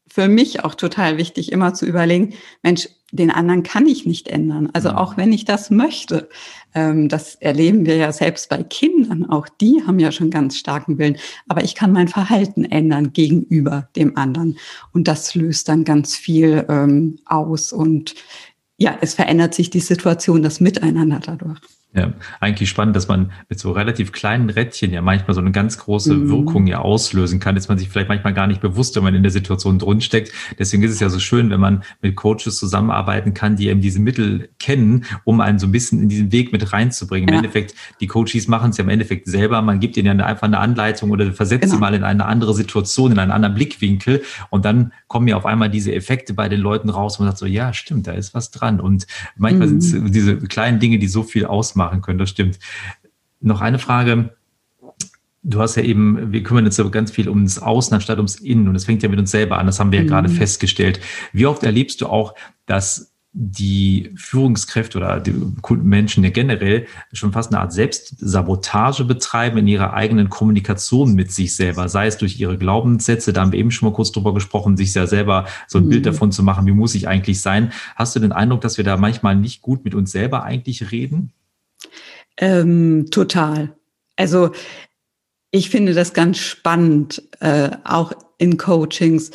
für 0.09 0.27
mich 0.27 0.65
auch 0.65 0.75
total 0.75 1.17
wichtig, 1.17 1.53
immer 1.53 1.73
zu 1.73 1.85
überlegen, 1.85 2.33
Mensch, 2.63 2.89
den 3.13 3.29
anderen 3.29 3.63
kann 3.63 3.85
ich 3.85 4.05
nicht 4.05 4.27
ändern. 4.27 4.69
Also 4.73 4.89
ja. 4.89 4.97
auch 4.97 5.17
wenn 5.17 5.31
ich 5.31 5.45
das 5.45 5.69
möchte, 5.69 6.29
ähm, 6.73 7.09
das 7.09 7.35
erleben 7.35 7.85
wir 7.85 7.95
ja 7.95 8.11
selbst 8.11 8.49
bei 8.49 8.63
Kindern, 8.63 9.29
auch 9.29 9.47
die 9.47 9.83
haben 9.85 9.99
ja 9.99 10.11
schon 10.11 10.31
ganz 10.31 10.57
starken 10.57 10.97
Willen, 10.97 11.17
aber 11.47 11.63
ich 11.63 11.75
kann 11.75 11.91
mein 11.91 12.07
Verhalten 12.07 12.65
ändern 12.65 13.13
gegenüber 13.13 13.87
dem 13.95 14.17
anderen. 14.17 14.57
Und 14.93 15.07
das 15.07 15.35
löst 15.35 15.69
dann 15.69 15.83
ganz 15.83 16.15
viel 16.15 16.65
ähm, 16.69 17.19
aus 17.25 17.71
und 17.71 18.15
ja, 18.77 18.97
es 18.99 19.13
verändert 19.13 19.53
sich 19.53 19.69
die 19.69 19.79
Situation, 19.79 20.41
das 20.41 20.59
Miteinander 20.59 21.19
dadurch. 21.23 21.59
Ja, 21.95 22.11
eigentlich 22.39 22.71
spannend, 22.71 22.95
dass 22.95 23.07
man 23.07 23.31
mit 23.49 23.59
so 23.59 23.71
relativ 23.71 24.11
kleinen 24.11 24.49
Rädchen 24.49 24.91
ja 24.91 25.03
manchmal 25.03 25.35
so 25.35 25.41
eine 25.41 25.51
ganz 25.51 25.77
große 25.77 26.15
mhm. 26.15 26.29
Wirkung 26.29 26.65
ja 26.65 26.79
auslösen 26.79 27.39
kann. 27.39 27.55
Ist 27.55 27.69
man 27.69 27.77
sich 27.77 27.89
vielleicht 27.89 28.09
manchmal 28.09 28.33
gar 28.33 28.47
nicht 28.47 28.61
bewusst, 28.61 28.95
wenn 28.95 29.03
man 29.03 29.13
in 29.13 29.21
der 29.21 29.31
Situation 29.31 29.77
drin 29.77 30.01
steckt. 30.01 30.31
Deswegen 30.57 30.81
ist 30.81 30.89
es 30.89 30.99
ja 30.99 31.09
so 31.09 31.19
schön, 31.19 31.51
wenn 31.51 31.59
man 31.59 31.83
mit 32.01 32.15
Coaches 32.15 32.57
zusammenarbeiten 32.57 33.35
kann, 33.35 33.57
die 33.57 33.67
eben 33.67 33.79
diese 33.79 33.99
Mittel 33.99 34.49
kennen, 34.57 35.05
um 35.23 35.39
einen 35.39 35.59
so 35.59 35.67
ein 35.67 35.71
bisschen 35.71 36.01
in 36.01 36.09
diesen 36.09 36.31
Weg 36.31 36.51
mit 36.51 36.73
reinzubringen. 36.73 37.29
Im 37.29 37.33
ja. 37.35 37.39
Endeffekt, 37.41 37.75
die 38.01 38.07
Coaches 38.07 38.47
machen 38.47 38.71
es 38.71 38.77
ja 38.77 38.83
im 38.85 38.89
Endeffekt 38.89 39.27
selber. 39.27 39.61
Man 39.61 39.79
gibt 39.79 39.95
ihnen 39.95 40.17
ja 40.17 40.25
einfach 40.25 40.47
eine 40.47 40.57
Anleitung 40.57 41.11
oder 41.11 41.31
versetzt 41.31 41.61
genau. 41.61 41.75
sie 41.75 41.79
mal 41.79 41.93
in 41.93 42.03
eine 42.03 42.25
andere 42.25 42.55
Situation, 42.55 43.11
in 43.11 43.19
einen 43.19 43.31
anderen 43.31 43.53
Blickwinkel. 43.53 44.23
Und 44.49 44.65
dann 44.65 44.93
kommen 45.07 45.27
ja 45.27 45.37
auf 45.37 45.45
einmal 45.45 45.69
diese 45.69 45.93
Effekte 45.93 46.33
bei 46.33 46.49
den 46.49 46.59
Leuten 46.59 46.89
raus 46.89 47.19
und 47.19 47.25
man 47.25 47.31
sagt 47.31 47.39
so, 47.39 47.45
ja, 47.45 47.71
stimmt, 47.71 48.07
da 48.07 48.13
ist 48.13 48.33
was 48.33 48.49
dran. 48.49 48.79
Und 48.79 49.05
manchmal 49.37 49.67
mhm. 49.67 49.79
sind 49.79 50.05
es 50.05 50.11
diese 50.11 50.37
kleinen 50.37 50.79
Dinge, 50.79 50.97
die 50.97 51.07
so 51.07 51.21
viel 51.21 51.45
ausmachen 51.45 51.82
machen 51.85 52.01
können. 52.01 52.19
Das 52.19 52.29
stimmt. 52.29 52.59
Noch 53.39 53.61
eine 53.61 53.79
Frage. 53.79 54.35
Du 55.43 55.59
hast 55.59 55.75
ja 55.75 55.83
eben, 55.83 56.31
wir 56.31 56.43
kümmern 56.43 56.65
uns 56.65 56.79
aber 56.79 56.91
ganz 56.91 57.11
viel 57.11 57.27
ums 57.27 57.59
Außen 57.59 57.93
anstatt 57.93 58.17
ums 58.17 58.35
Innen 58.35 58.69
und 58.69 58.75
es 58.75 58.85
fängt 58.85 59.03
ja 59.03 59.09
mit 59.09 59.19
uns 59.19 59.31
selber 59.31 59.57
an. 59.57 59.65
Das 59.65 59.79
haben 59.79 59.91
wir 59.91 59.99
ja 60.01 60.07
gerade 60.07 60.29
mhm. 60.29 60.33
festgestellt. 60.33 60.99
Wie 61.33 61.45
oft 61.45 61.63
erlebst 61.63 61.99
du 61.99 62.07
auch, 62.07 62.35
dass 62.65 63.13
die 63.35 64.11
Führungskräfte 64.15 64.99
oder 64.99 65.19
die 65.19 65.33
Menschen 65.81 66.23
ja 66.23 66.29
generell 66.29 66.85
schon 67.13 67.31
fast 67.31 67.51
eine 67.51 67.61
Art 67.61 67.73
Selbstsabotage 67.73 69.05
betreiben 69.05 69.57
in 69.57 69.67
ihrer 69.67 69.93
eigenen 69.93 70.29
Kommunikation 70.29 71.15
mit 71.15 71.31
sich 71.31 71.55
selber, 71.55 71.89
sei 71.89 72.05
es 72.05 72.17
durch 72.17 72.39
ihre 72.39 72.59
Glaubenssätze, 72.59 73.33
da 73.33 73.41
haben 73.41 73.51
wir 73.51 73.57
eben 73.57 73.71
schon 73.71 73.89
mal 73.89 73.95
kurz 73.95 74.11
drüber 74.11 74.35
gesprochen, 74.35 74.77
sich 74.77 74.93
ja 74.93 75.07
selber 75.07 75.45
so 75.67 75.79
ein 75.79 75.85
mhm. 75.85 75.89
Bild 75.89 76.05
davon 76.05 76.31
zu 76.31 76.43
machen, 76.43 76.67
wie 76.67 76.71
muss 76.71 76.93
ich 76.93 77.07
eigentlich 77.07 77.41
sein. 77.41 77.71
Hast 77.95 78.15
du 78.15 78.19
den 78.19 78.31
Eindruck, 78.31 78.61
dass 78.61 78.77
wir 78.77 78.83
da 78.83 78.97
manchmal 78.97 79.35
nicht 79.35 79.63
gut 79.63 79.83
mit 79.83 79.95
uns 79.95 80.11
selber 80.11 80.43
eigentlich 80.43 80.91
reden? 80.91 81.31
Ähm, 82.37 83.07
total. 83.11 83.75
Also 84.15 84.51
ich 85.51 85.69
finde 85.69 85.93
das 85.93 86.13
ganz 86.13 86.39
spannend, 86.39 87.21
äh, 87.39 87.69
auch 87.83 88.13
in 88.37 88.57
Coachings 88.57 89.31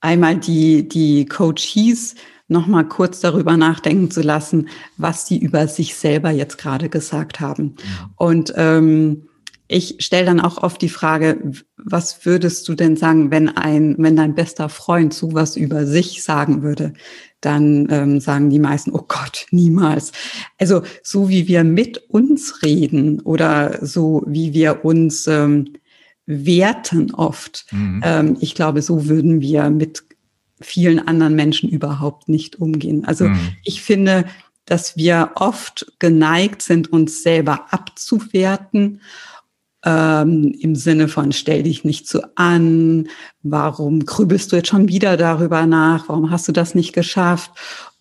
einmal 0.00 0.36
die, 0.36 0.88
die 0.88 1.26
Coaches 1.26 2.14
noch 2.48 2.66
mal 2.66 2.82
kurz 2.84 3.20
darüber 3.20 3.56
nachdenken 3.56 4.10
zu 4.10 4.22
lassen, 4.22 4.68
was 4.96 5.26
sie 5.26 5.38
über 5.38 5.68
sich 5.68 5.94
selber 5.94 6.30
jetzt 6.30 6.58
gerade 6.58 6.88
gesagt 6.88 7.38
haben. 7.38 7.64
Mhm. 7.64 7.76
Und 8.16 8.52
ähm, 8.56 9.28
ich 9.72 9.96
stelle 10.00 10.26
dann 10.26 10.40
auch 10.40 10.58
oft 10.58 10.82
die 10.82 10.88
Frage, 10.88 11.38
was 11.76 12.26
würdest 12.26 12.66
du 12.68 12.74
denn 12.74 12.96
sagen, 12.96 13.30
wenn 13.30 13.48
ein, 13.48 13.94
wenn 13.98 14.16
dein 14.16 14.34
bester 14.34 14.68
Freund 14.68 15.14
sowas 15.14 15.56
über 15.56 15.86
sich 15.86 16.24
sagen 16.24 16.62
würde? 16.62 16.92
Dann 17.40 17.86
ähm, 17.88 18.18
sagen 18.18 18.50
die 18.50 18.58
meisten, 18.58 18.90
oh 18.90 19.04
Gott, 19.06 19.46
niemals. 19.52 20.10
Also 20.58 20.82
so 21.04 21.28
wie 21.28 21.46
wir 21.46 21.62
mit 21.62 21.98
uns 22.08 22.62
reden 22.64 23.20
oder 23.20 23.78
so 23.86 24.24
wie 24.26 24.52
wir 24.54 24.84
uns 24.84 25.28
ähm, 25.28 25.74
werten 26.26 27.14
oft, 27.14 27.66
mhm. 27.70 28.00
ähm, 28.04 28.36
ich 28.40 28.56
glaube, 28.56 28.82
so 28.82 29.06
würden 29.06 29.40
wir 29.40 29.70
mit 29.70 30.02
vielen 30.60 30.98
anderen 30.98 31.36
Menschen 31.36 31.70
überhaupt 31.70 32.28
nicht 32.28 32.56
umgehen. 32.56 33.04
Also 33.04 33.26
mhm. 33.26 33.38
ich 33.62 33.82
finde, 33.82 34.24
dass 34.64 34.96
wir 34.96 35.30
oft 35.36 35.92
geneigt 36.00 36.60
sind, 36.60 36.92
uns 36.92 37.22
selber 37.22 37.72
abzuwerten 37.72 39.00
ähm, 39.84 40.54
im 40.60 40.74
Sinne 40.74 41.08
von 41.08 41.32
stell 41.32 41.62
dich 41.62 41.84
nicht 41.84 42.06
so 42.06 42.20
an, 42.34 43.08
warum 43.42 44.04
grübelst 44.04 44.52
du 44.52 44.56
jetzt 44.56 44.68
schon 44.68 44.88
wieder 44.88 45.16
darüber 45.16 45.66
nach, 45.66 46.08
warum 46.08 46.30
hast 46.30 46.48
du 46.48 46.52
das 46.52 46.74
nicht 46.74 46.92
geschafft? 46.92 47.50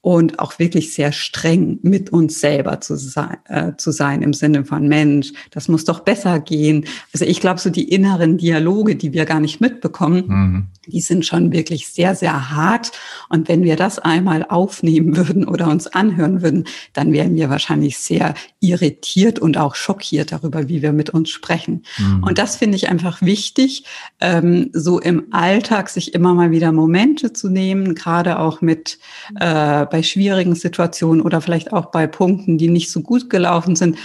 Und 0.02 0.40
auch 0.40 0.60
wirklich 0.60 0.94
sehr 0.94 1.12
streng 1.12 1.80
mit 1.82 2.12
uns 2.12 2.40
selber 2.40 2.80
zu 2.80 2.96
sein, 2.96 3.38
äh, 3.46 3.74
zu 3.76 3.92
sein 3.92 4.22
im 4.22 4.34
Sinne 4.34 4.64
von 4.64 4.88
Mensch, 4.88 5.34
das 5.52 5.68
muss 5.68 5.84
doch 5.84 6.00
besser 6.02 6.40
gehen. 6.40 6.86
Also 7.14 7.26
ich 7.26 7.42
glaube, 7.42 7.60
so 7.60 7.70
die 7.70 7.90
inneren 7.90 8.38
Dialoge, 8.38 8.96
die 8.96 9.12
wir 9.12 9.26
gar 9.26 9.42
nicht 9.42 9.60
mitbekommen, 9.60 10.24
mhm. 10.28 10.68
die 10.88 11.02
sind 11.02 11.26
schon 11.26 11.52
wirklich 11.52 11.90
sehr, 11.90 12.16
sehr 12.16 12.52
hart. 12.52 12.94
Und 13.28 13.50
wenn 13.50 13.64
wir 13.64 13.76
das 13.76 14.00
einmal 14.00 14.46
aufnehmen 14.48 15.18
würden 15.18 15.46
oder 15.46 15.68
uns 15.68 15.88
anhören 15.88 16.42
würden, 16.42 16.64
dann 16.94 17.12
wären 17.12 17.36
wir 17.36 17.50
wahrscheinlich 17.50 17.98
sehr 17.98 18.36
irritiert 18.62 19.38
und 19.38 19.58
auch 19.58 19.76
schockiert 19.76 20.32
darüber, 20.32 20.70
wie 20.70 20.82
wir 20.82 20.94
mit 20.94 21.10
uns 21.10 21.30
sprechen. 21.30 21.84
Mhm. 21.98 22.24
Und 22.24 22.38
das 22.38 22.56
finde 22.56 22.78
ich 22.78 22.88
einfach 22.88 23.22
wichtig, 23.22 23.84
ähm, 24.22 24.70
so 24.72 24.98
im 24.98 25.26
Alltag 25.32 25.90
sich 25.90 26.14
immer 26.14 26.34
mal 26.34 26.52
wieder 26.52 26.72
Momente 26.72 27.34
zu 27.34 27.50
nehmen, 27.50 27.96
gerade 27.96 28.40
auch 28.40 28.62
mit 28.62 28.98
äh, 29.36 29.89
bei 29.90 30.04
schwierigen 30.04 30.56
Situationen 30.56 31.22
oder 31.22 31.42
vielleicht 31.42 31.74
auch 31.74 31.88
bei 31.88 32.08
Punkten, 32.08 32.58
die 32.58 32.70
nicht 32.70 32.92
so 32.92 33.02
gut 33.02 33.30
gelaufen 33.30 33.76
sind 33.76 33.98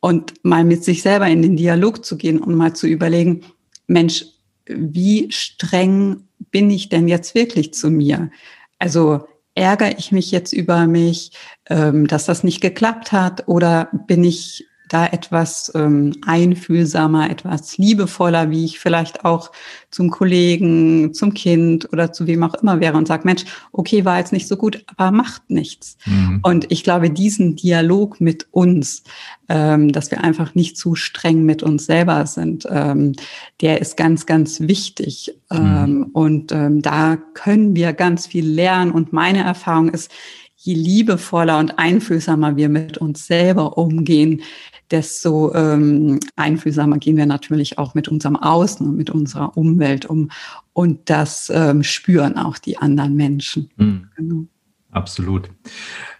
und 0.00 0.34
mal 0.44 0.64
mit 0.64 0.84
sich 0.84 1.02
selber 1.02 1.26
in 1.28 1.42
den 1.42 1.56
Dialog 1.56 2.04
zu 2.04 2.16
gehen 2.16 2.38
und 2.38 2.54
mal 2.54 2.74
zu 2.74 2.86
überlegen, 2.86 3.42
Mensch, 3.86 4.24
wie 4.66 5.30
streng 5.30 6.24
bin 6.50 6.70
ich 6.70 6.88
denn 6.88 7.08
jetzt 7.08 7.34
wirklich 7.34 7.74
zu 7.74 7.90
mir? 7.90 8.30
Also 8.78 9.26
ärgere 9.54 9.98
ich 9.98 10.12
mich 10.12 10.30
jetzt 10.30 10.52
über 10.52 10.86
mich, 10.86 11.32
ähm, 11.66 12.06
dass 12.06 12.26
das 12.26 12.44
nicht 12.44 12.60
geklappt 12.60 13.12
hat 13.12 13.48
oder 13.48 13.88
bin 14.06 14.22
ich 14.22 14.67
da 14.88 15.06
etwas 15.06 15.70
ähm, 15.74 16.12
einfühlsamer, 16.26 17.30
etwas 17.30 17.78
liebevoller, 17.78 18.50
wie 18.50 18.64
ich 18.64 18.78
vielleicht 18.78 19.24
auch 19.24 19.52
zum 19.90 20.10
Kollegen, 20.10 21.14
zum 21.14 21.34
Kind 21.34 21.92
oder 21.92 22.12
zu 22.12 22.26
wem 22.26 22.42
auch 22.42 22.54
immer 22.54 22.80
wäre 22.80 22.96
und 22.96 23.08
sage, 23.08 23.22
Mensch, 23.24 23.44
okay, 23.72 24.04
war 24.04 24.18
jetzt 24.18 24.32
nicht 24.32 24.48
so 24.48 24.56
gut, 24.56 24.84
aber 24.96 25.10
macht 25.10 25.48
nichts. 25.50 25.96
Mhm. 26.06 26.40
Und 26.42 26.70
ich 26.70 26.84
glaube, 26.84 27.10
diesen 27.10 27.56
Dialog 27.56 28.20
mit 28.20 28.46
uns, 28.50 29.02
ähm, 29.48 29.92
dass 29.92 30.10
wir 30.10 30.22
einfach 30.22 30.54
nicht 30.54 30.76
zu 30.76 30.94
streng 30.94 31.44
mit 31.44 31.62
uns 31.62 31.86
selber 31.86 32.26
sind, 32.26 32.66
ähm, 32.70 33.14
der 33.60 33.80
ist 33.80 33.96
ganz, 33.96 34.26
ganz 34.26 34.60
wichtig. 34.60 35.34
Mhm. 35.50 35.56
Ähm, 35.56 36.10
und 36.12 36.52
ähm, 36.52 36.82
da 36.82 37.16
können 37.34 37.74
wir 37.74 37.92
ganz 37.92 38.26
viel 38.26 38.46
lernen. 38.46 38.90
Und 38.90 39.12
meine 39.12 39.42
Erfahrung 39.42 39.88
ist, 39.88 40.10
je 40.60 40.74
liebevoller 40.74 41.58
und 41.58 41.78
einfühlsamer 41.78 42.56
wir 42.56 42.68
mit 42.68 42.98
uns 42.98 43.26
selber 43.26 43.78
umgehen, 43.78 44.42
desto 44.90 45.54
ähm, 45.54 46.18
einfühlsamer 46.34 46.98
gehen 46.98 47.16
wir 47.16 47.26
natürlich 47.26 47.78
auch 47.78 47.94
mit 47.94 48.08
unserem 48.08 48.36
Außen 48.36 48.86
und 48.86 48.96
mit 48.96 49.10
unserer 49.10 49.56
Umwelt 49.56 50.06
um. 50.06 50.30
Und 50.72 51.10
das 51.10 51.50
ähm, 51.54 51.84
spüren 51.84 52.36
auch 52.36 52.58
die 52.58 52.76
anderen 52.76 53.14
Menschen. 53.14 53.70
Mhm. 53.76 54.08
Genau. 54.16 54.46
Absolut. 54.90 55.48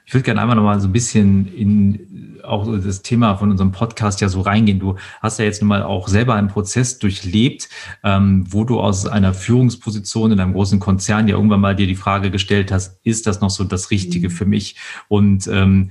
Ich 0.08 0.14
würde 0.14 0.22
gerne 0.22 0.40
einmal 0.40 0.56
noch 0.56 0.62
mal 0.62 0.80
so 0.80 0.88
ein 0.88 0.92
bisschen 0.92 1.54
in 1.54 2.40
auch 2.42 2.66
das 2.66 3.02
Thema 3.02 3.36
von 3.36 3.50
unserem 3.50 3.72
Podcast 3.72 4.22
ja 4.22 4.30
so 4.30 4.40
reingehen. 4.40 4.78
Du 4.78 4.96
hast 5.20 5.38
ja 5.38 5.44
jetzt 5.44 5.60
nun 5.60 5.68
mal 5.68 5.82
auch 5.82 6.08
selber 6.08 6.34
einen 6.34 6.48
Prozess 6.48 6.98
durchlebt, 6.98 7.68
ähm, 8.02 8.46
wo 8.48 8.64
du 8.64 8.80
aus 8.80 9.04
einer 9.06 9.34
Führungsposition 9.34 10.32
in 10.32 10.40
einem 10.40 10.54
großen 10.54 10.80
Konzern 10.80 11.28
ja 11.28 11.36
irgendwann 11.36 11.60
mal 11.60 11.76
dir 11.76 11.86
die 11.86 11.94
Frage 11.94 12.30
gestellt 12.30 12.72
hast, 12.72 12.98
ist 13.04 13.26
das 13.26 13.42
noch 13.42 13.50
so 13.50 13.64
das 13.64 13.90
Richtige 13.90 14.30
mhm. 14.30 14.32
für 14.32 14.46
mich? 14.46 14.76
Und 15.08 15.46
ähm, 15.46 15.90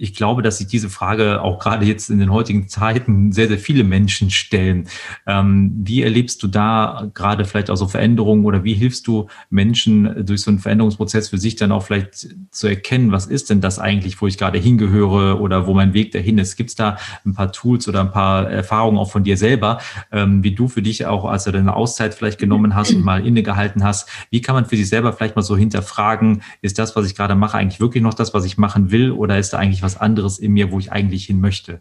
ich 0.00 0.14
glaube, 0.14 0.42
dass 0.42 0.58
sich 0.58 0.66
diese 0.66 0.88
Frage 0.88 1.42
auch 1.42 1.58
gerade 1.58 1.84
jetzt 1.84 2.08
in 2.08 2.18
den 2.18 2.32
heutigen 2.32 2.68
Zeiten 2.68 3.32
sehr, 3.32 3.48
sehr 3.48 3.58
viele 3.58 3.84
Menschen 3.84 4.30
stellen. 4.30 4.88
Ähm, 5.26 5.72
wie 5.84 6.02
erlebst 6.02 6.42
du 6.42 6.48
da 6.48 7.10
gerade 7.12 7.44
vielleicht 7.44 7.70
auch 7.70 7.76
so 7.76 7.86
Veränderungen 7.86 8.46
oder 8.46 8.64
wie 8.64 8.72
hilfst 8.72 9.06
du 9.06 9.26
Menschen 9.50 10.24
durch 10.24 10.40
so 10.40 10.50
einen 10.50 10.58
Veränderungsprozess 10.58 11.28
für 11.28 11.38
sich 11.38 11.56
dann 11.56 11.70
auch 11.70 11.82
vielleicht 11.82 12.28
zu 12.50 12.66
erkennen, 12.66 13.12
was 13.12 13.26
ist 13.26 13.50
denn 13.50 13.60
das 13.60 13.78
eigentlich, 13.78 14.20
wo 14.22 14.26
ich 14.26 14.38
gerade 14.38 14.58
hingehöre 14.58 15.40
oder 15.40 15.66
wo 15.66 15.74
mein 15.74 15.92
Weg 15.92 16.12
dahin 16.12 16.38
ist? 16.38 16.56
Gibt 16.56 16.70
es 16.70 16.76
da 16.76 16.96
ein 17.26 17.34
paar 17.34 17.52
Tools 17.52 17.86
oder 17.86 18.00
ein 18.00 18.10
paar 18.10 18.50
Erfahrungen 18.50 18.98
auch 18.98 19.10
von 19.10 19.22
dir 19.22 19.36
selber, 19.36 19.80
ähm, 20.12 20.42
wie 20.42 20.54
du 20.54 20.68
für 20.68 20.82
dich 20.82 21.04
auch, 21.04 21.26
als 21.26 21.44
du 21.44 21.52
deine 21.52 21.76
Auszeit 21.76 22.14
vielleicht 22.14 22.38
genommen 22.38 22.74
hast 22.74 22.94
und 22.94 23.04
mal 23.04 23.26
innegehalten 23.26 23.84
hast, 23.84 24.08
wie 24.30 24.40
kann 24.40 24.54
man 24.54 24.64
für 24.64 24.76
sich 24.76 24.88
selber 24.88 25.12
vielleicht 25.12 25.36
mal 25.36 25.42
so 25.42 25.58
hinterfragen, 25.58 26.42
ist 26.62 26.78
das, 26.78 26.96
was 26.96 27.06
ich 27.06 27.14
gerade 27.14 27.34
mache, 27.34 27.58
eigentlich 27.58 27.80
wirklich 27.80 28.02
noch 28.02 28.14
das, 28.14 28.32
was 28.32 28.46
ich 28.46 28.56
machen 28.56 28.90
will 28.90 29.10
oder 29.10 29.38
ist 29.38 29.52
da 29.52 29.58
eigentlich 29.58 29.82
was 29.82 29.89
was 29.90 30.00
anderes 30.00 30.38
in 30.38 30.52
mir, 30.52 30.70
wo 30.70 30.78
ich 30.78 30.92
eigentlich 30.92 31.24
hin 31.24 31.40
möchte. 31.40 31.80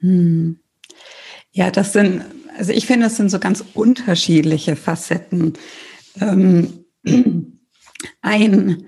Hm. 0.00 0.58
Ja, 1.52 1.70
das 1.70 1.92
sind, 1.92 2.24
also 2.58 2.72
ich 2.72 2.86
finde, 2.86 3.06
das 3.06 3.16
sind 3.16 3.30
so 3.30 3.38
ganz 3.38 3.64
unterschiedliche 3.74 4.76
Facetten. 4.76 5.54
Ähm, 6.20 6.84
ein, 8.20 8.86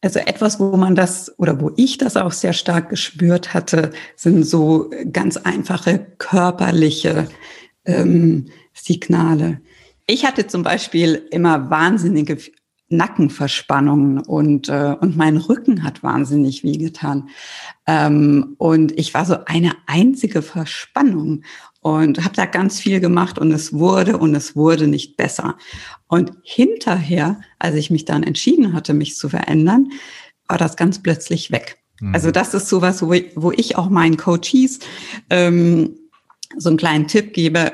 also 0.00 0.18
etwas, 0.18 0.58
wo 0.58 0.76
man 0.76 0.94
das 0.94 1.38
oder 1.38 1.60
wo 1.60 1.70
ich 1.76 1.98
das 1.98 2.16
auch 2.16 2.32
sehr 2.32 2.52
stark 2.52 2.88
gespürt 2.88 3.54
hatte, 3.54 3.92
sind 4.16 4.44
so 4.44 4.90
ganz 5.12 5.36
einfache 5.36 6.06
körperliche 6.18 7.28
ähm, 7.84 8.46
Signale. 8.72 9.60
Ich 10.06 10.24
hatte 10.24 10.46
zum 10.46 10.62
Beispiel 10.62 11.26
immer 11.30 11.70
wahnsinnige 11.70 12.38
Nackenverspannungen 12.90 14.20
und, 14.20 14.68
äh, 14.68 14.96
und 15.00 15.16
mein 15.16 15.36
Rücken 15.36 15.82
hat 15.84 16.02
wahnsinnig 16.02 16.64
wehgetan. 16.64 17.28
Ähm, 17.86 18.54
und 18.58 18.98
ich 18.98 19.12
war 19.14 19.24
so 19.24 19.44
eine 19.44 19.72
einzige 19.86 20.42
Verspannung 20.42 21.42
und 21.80 22.24
habe 22.24 22.34
da 22.34 22.46
ganz 22.46 22.80
viel 22.80 23.00
gemacht 23.00 23.38
und 23.38 23.52
es 23.52 23.72
wurde 23.72 24.18
und 24.18 24.34
es 24.34 24.56
wurde 24.56 24.88
nicht 24.88 25.16
besser. 25.16 25.56
Und 26.06 26.32
hinterher, 26.42 27.40
als 27.58 27.74
ich 27.74 27.90
mich 27.90 28.04
dann 28.04 28.22
entschieden 28.22 28.72
hatte, 28.72 28.94
mich 28.94 29.16
zu 29.16 29.28
verändern, 29.28 29.90
war 30.46 30.58
das 30.58 30.76
ganz 30.76 31.02
plötzlich 31.02 31.50
weg. 31.50 31.78
Mhm. 32.00 32.14
Also 32.14 32.30
das 32.30 32.54
ist 32.54 32.68
sowas, 32.68 33.02
wo 33.02 33.12
ich, 33.12 33.32
wo 33.34 33.52
ich 33.52 33.76
auch 33.76 33.90
meinen 33.90 34.16
Coaches 34.16 34.80
ähm, 35.30 35.96
so 36.56 36.70
einen 36.70 36.78
kleinen 36.78 37.06
Tipp 37.06 37.34
gebe, 37.34 37.72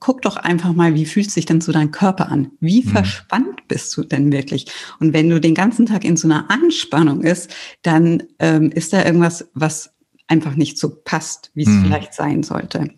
guck 0.00 0.22
doch 0.22 0.36
einfach 0.36 0.72
mal, 0.72 0.94
wie 0.94 1.06
fühlt 1.06 1.30
sich 1.30 1.46
denn 1.46 1.60
so 1.60 1.72
dein 1.72 1.90
Körper 1.90 2.30
an? 2.30 2.52
Wie 2.60 2.82
mhm. 2.82 2.88
verspannt 2.88 3.68
bist 3.68 3.96
du 3.96 4.04
denn 4.04 4.32
wirklich? 4.32 4.66
Und 5.00 5.12
wenn 5.12 5.28
du 5.30 5.40
den 5.40 5.54
ganzen 5.54 5.86
Tag 5.86 6.04
in 6.04 6.16
so 6.16 6.28
einer 6.28 6.50
Anspannung 6.50 7.22
ist, 7.22 7.50
dann 7.82 8.22
ähm, 8.38 8.70
ist 8.70 8.92
da 8.92 9.04
irgendwas, 9.04 9.48
was 9.54 9.90
einfach 10.26 10.54
nicht 10.54 10.78
so 10.78 10.90
passt, 10.90 11.50
wie 11.54 11.62
es 11.62 11.68
mhm. 11.68 11.84
vielleicht 11.84 12.14
sein 12.14 12.42
sollte. 12.42 12.90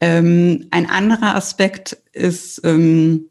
Ähm, 0.00 0.66
ein 0.70 0.88
anderer 0.88 1.34
Aspekt 1.34 1.96
ist, 2.12 2.60
ähm, 2.64 3.30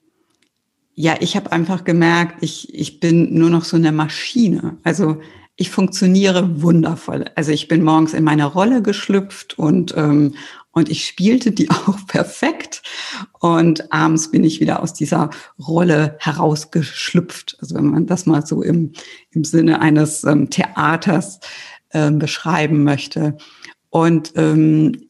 ja, 0.95 1.15
ich 1.19 1.35
habe 1.35 1.51
einfach 1.51 1.83
gemerkt, 1.83 2.37
ich, 2.41 2.73
ich 2.73 2.99
bin 2.99 3.37
nur 3.37 3.49
noch 3.49 3.63
so 3.63 3.77
eine 3.77 3.91
Maschine. 3.91 4.77
Also 4.83 5.21
ich 5.55 5.69
funktioniere 5.71 6.61
wundervoll. 6.61 7.25
Also 7.35 7.51
ich 7.51 7.67
bin 7.67 7.83
morgens 7.83 8.13
in 8.13 8.23
meine 8.23 8.45
Rolle 8.45 8.81
geschlüpft 8.81 9.57
und, 9.57 9.93
ähm, 9.97 10.35
und 10.77 10.89
ich 10.89 11.07
spielte 11.07 11.51
die 11.51 11.69
auch 11.71 12.05
perfekt. 12.05 12.83
Und 13.39 13.91
abends 13.91 14.29
bin 14.29 14.43
ich 14.43 14.59
wieder 14.59 14.83
aus 14.83 14.93
dieser 14.93 15.31
Rolle 15.59 16.17
herausgeschlüpft. 16.19 17.57
Also 17.59 17.75
wenn 17.75 17.87
man 17.87 18.05
das 18.05 18.27
mal 18.27 18.45
so 18.45 18.61
im, 18.61 18.91
im 19.31 19.43
Sinne 19.43 19.81
eines 19.81 20.23
ähm, 20.23 20.51
Theaters 20.51 21.39
ähm, 21.93 22.19
beschreiben 22.19 22.83
möchte. 22.83 23.37
Und 23.89 24.33
ähm, 24.35 25.09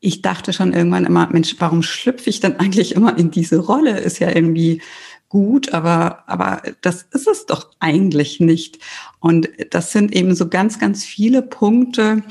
ich 0.00 0.22
dachte 0.22 0.54
schon 0.54 0.72
irgendwann 0.72 1.04
immer, 1.04 1.28
Mensch, 1.30 1.56
warum 1.58 1.82
schlüpfe 1.82 2.30
ich 2.30 2.40
denn 2.40 2.58
eigentlich 2.58 2.94
immer 2.94 3.18
in 3.18 3.30
diese 3.30 3.58
Rolle? 3.58 3.98
Ist 3.98 4.18
ja 4.18 4.34
irgendwie 4.34 4.80
gut, 5.28 5.74
aber, 5.74 6.24
aber 6.26 6.62
das 6.80 7.02
ist 7.02 7.26
es 7.26 7.44
doch 7.44 7.70
eigentlich 7.80 8.40
nicht. 8.40 8.78
Und 9.20 9.50
das 9.70 9.92
sind 9.92 10.14
eben 10.14 10.34
so 10.34 10.48
ganz, 10.48 10.78
ganz 10.78 11.04
viele 11.04 11.42
Punkte, 11.42 12.22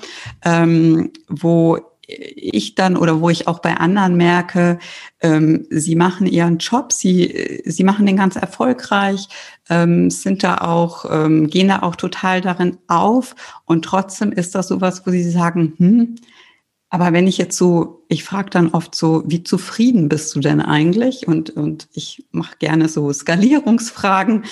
ähm, 0.43 1.11
wo 1.27 1.77
ich 2.07 2.75
dann 2.75 2.97
oder 2.97 3.21
wo 3.21 3.29
ich 3.29 3.47
auch 3.47 3.59
bei 3.59 3.75
anderen 3.77 4.15
merke, 4.15 4.79
ähm, 5.21 5.65
sie 5.69 5.95
machen 5.95 6.27
ihren 6.27 6.57
Job, 6.57 6.91
sie, 6.91 7.61
sie 7.65 7.83
machen 7.83 8.05
den 8.05 8.17
ganz 8.17 8.35
erfolgreich, 8.35 9.27
ähm, 9.69 10.09
sind 10.09 10.43
da 10.43 10.59
auch, 10.59 11.05
ähm, 11.09 11.47
gehen 11.47 11.67
da 11.67 11.81
auch 11.81 11.95
total 11.95 12.41
darin 12.41 12.77
auf. 12.87 13.35
Und 13.65 13.85
trotzdem 13.85 14.31
ist 14.31 14.55
das 14.55 14.67
sowas, 14.67 15.03
wo 15.05 15.11
sie 15.11 15.29
sagen, 15.29 15.73
hm, 15.77 16.15
aber 16.95 17.11
wenn 17.11 17.27
ich 17.27 17.37
jetzt 17.37 17.57
so, 17.57 18.05
ich 18.07 18.23
frage 18.23 18.51
dann 18.51 18.69
oft 18.69 18.95
so, 18.95 19.21
wie 19.25 19.43
zufrieden 19.43 20.07
bist 20.07 20.33
du 20.33 20.39
denn 20.39 20.61
eigentlich? 20.61 21.27
Und, 21.27 21.49
und 21.49 21.89
ich 21.91 22.25
mache 22.31 22.55
gerne 22.57 22.87
so 22.87 23.11
Skalierungsfragen. 23.11 24.45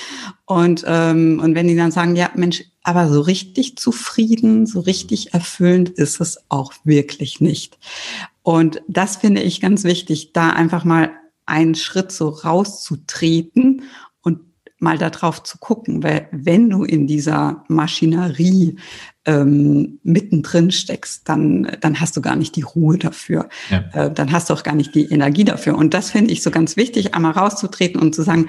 Und, 0.44 0.84
ähm, 0.86 1.40
und 1.42 1.56
wenn 1.56 1.70
die 1.70 1.78
dann 1.78 1.94
sagen, 1.94 2.18
ja, 2.18 2.32
Mensch, 2.36 2.66
aber 2.84 3.08
so 3.08 3.22
richtig 3.22 3.78
zufrieden, 3.78 4.66
so 4.66 4.82
richtig 4.82 5.34
erfüllend 5.34 5.88
ist 5.92 6.20
es 6.20 6.38
auch 6.50 6.74
wirklich 6.84 7.40
nicht. 7.40 7.80
Und 8.42 8.82
das 8.90 9.16
finde 9.16 9.42
ich 9.42 9.62
ganz 9.62 9.86
wichtig, 9.86 10.34
da 10.34 10.50
einfach 10.50 10.84
mal 10.84 11.12
einen 11.46 11.76
Schritt 11.76 12.12
so 12.12 12.28
rauszutreten 12.28 13.84
und 14.22 14.42
mal 14.80 14.98
darauf 14.98 15.44
zu 15.44 15.60
gucken, 15.60 16.04
weil 16.04 16.28
wenn 16.34 16.70
du 16.70 16.84
in 16.84 17.08
dieser 17.08 17.64
Maschinerie 17.70 18.76
ähm, 19.26 20.00
mittendrin 20.04 20.72
steckst, 20.72 21.28
dann, 21.30 21.78
dann 21.80 22.00
hast 22.00 22.18
du 22.18 22.22
gar 22.22 22.36
nicht 22.36 22.56
die 22.56 22.62
Ruhe 22.62 22.98
dafür. 22.98 23.48
Ja. 23.70 23.86
Äh, 23.94 24.14
dann 24.14 24.32
hast 24.32 24.50
du 24.50 24.54
auch 24.54 24.64
gar 24.64 24.76
nicht 24.76 24.94
die 24.96 25.06
Energie 25.06 25.46
dafür. 25.46 25.78
Und 25.78 25.94
das 25.94 26.12
finde 26.12 26.32
ich 26.32 26.44
so 26.44 26.52
ganz 26.52 26.76
wichtig, 26.76 27.16
einmal 27.16 27.32
rauszutreten 27.32 28.02
und 28.02 28.14
zu 28.14 28.22
sagen, 28.22 28.48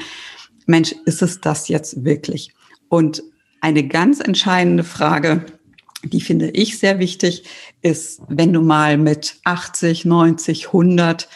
Mensch, 0.66 0.94
ist 1.04 1.22
es 1.22 1.40
das 1.40 1.68
jetzt 1.68 2.04
wirklich? 2.04 2.52
Und 2.88 3.22
eine 3.60 3.86
ganz 3.86 4.20
entscheidende 4.20 4.84
Frage, 4.84 5.44
die 6.02 6.20
finde 6.20 6.50
ich 6.50 6.78
sehr 6.78 6.98
wichtig, 6.98 7.44
ist, 7.82 8.20
wenn 8.28 8.52
du 8.52 8.60
mal 8.60 8.98
mit 8.98 9.36
80, 9.44 10.04
90, 10.04 10.66
100 10.66 11.28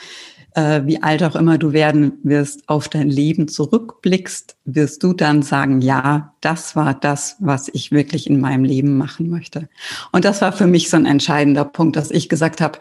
äh, 0.59 0.87
wie 0.87 1.01
alt 1.03 1.23
auch 1.23 1.37
immer 1.37 1.57
du 1.57 1.73
werden 1.73 2.15
wirst, 2.25 2.69
auf 2.69 2.89
dein 2.89 3.09
Leben 3.09 3.47
zurückblickst, 3.47 4.57
wirst 4.65 5.05
du 5.05 5.13
dann 5.13 5.43
sagen, 5.43 5.81
ja, 5.81 6.35
das 6.41 6.75
war 6.75 6.95
das, 6.95 7.37
was 7.39 7.69
ich 7.73 7.93
wirklich 7.93 8.29
in 8.29 8.41
meinem 8.41 8.65
Leben 8.65 8.97
machen 8.99 9.31
möchte. 9.31 9.69
Und 10.11 10.25
das 10.25 10.43
war 10.43 10.53
für 10.53 10.67
mich 10.67 10.91
so 10.91 10.97
ein 10.97 11.07
entscheidender 11.07 11.65
Punkt, 11.65 11.95
dass 11.95 12.11
ich 12.11 12.29
gesagt 12.29 12.61
habe, 12.61 12.81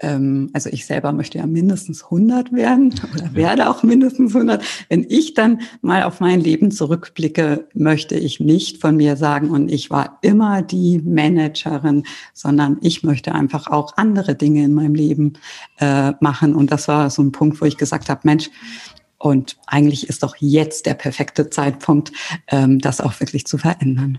ähm, 0.00 0.50
also 0.52 0.70
ich 0.70 0.86
selber 0.86 1.12
möchte 1.12 1.38
ja 1.38 1.46
mindestens 1.46 2.04
100 2.04 2.52
werden 2.52 2.94
oder 3.14 3.34
werde 3.34 3.70
auch 3.70 3.82
mindestens 3.82 4.34
100. 4.34 4.64
Wenn 4.88 5.06
ich 5.08 5.34
dann 5.34 5.60
mal 5.82 6.02
auf 6.02 6.20
mein 6.20 6.40
Leben 6.40 6.70
zurückblicke, 6.70 7.68
möchte 7.74 8.16
ich 8.16 8.40
nicht 8.40 8.80
von 8.80 8.96
mir 8.96 9.16
sagen, 9.16 9.50
und 9.50 9.70
ich 9.70 9.90
war 9.90 10.18
immer 10.22 10.62
die 10.62 10.98
Managerin, 10.98 12.04
sondern 12.32 12.78
ich 12.80 13.02
möchte 13.02 13.34
einfach 13.34 13.68
auch 13.68 13.96
andere 13.96 14.34
Dinge 14.34 14.64
in 14.64 14.74
meinem 14.74 14.94
Leben 14.94 15.34
äh, 15.78 16.12
machen. 16.20 16.54
Und 16.54 16.72
das 16.72 16.88
war 16.88 17.10
so 17.10 17.22
ein 17.22 17.32
Punkt, 17.32 17.60
wo 17.60 17.64
ich 17.64 17.76
gesagt 17.76 18.08
habe, 18.08 18.20
Mensch, 18.24 18.50
und 19.18 19.56
eigentlich 19.66 20.08
ist 20.08 20.22
doch 20.22 20.36
jetzt 20.38 20.84
der 20.86 20.94
perfekte 20.94 21.48
Zeitpunkt, 21.48 22.12
ähm, 22.48 22.78
das 22.78 23.00
auch 23.00 23.20
wirklich 23.20 23.46
zu 23.46 23.56
verändern. 23.56 24.18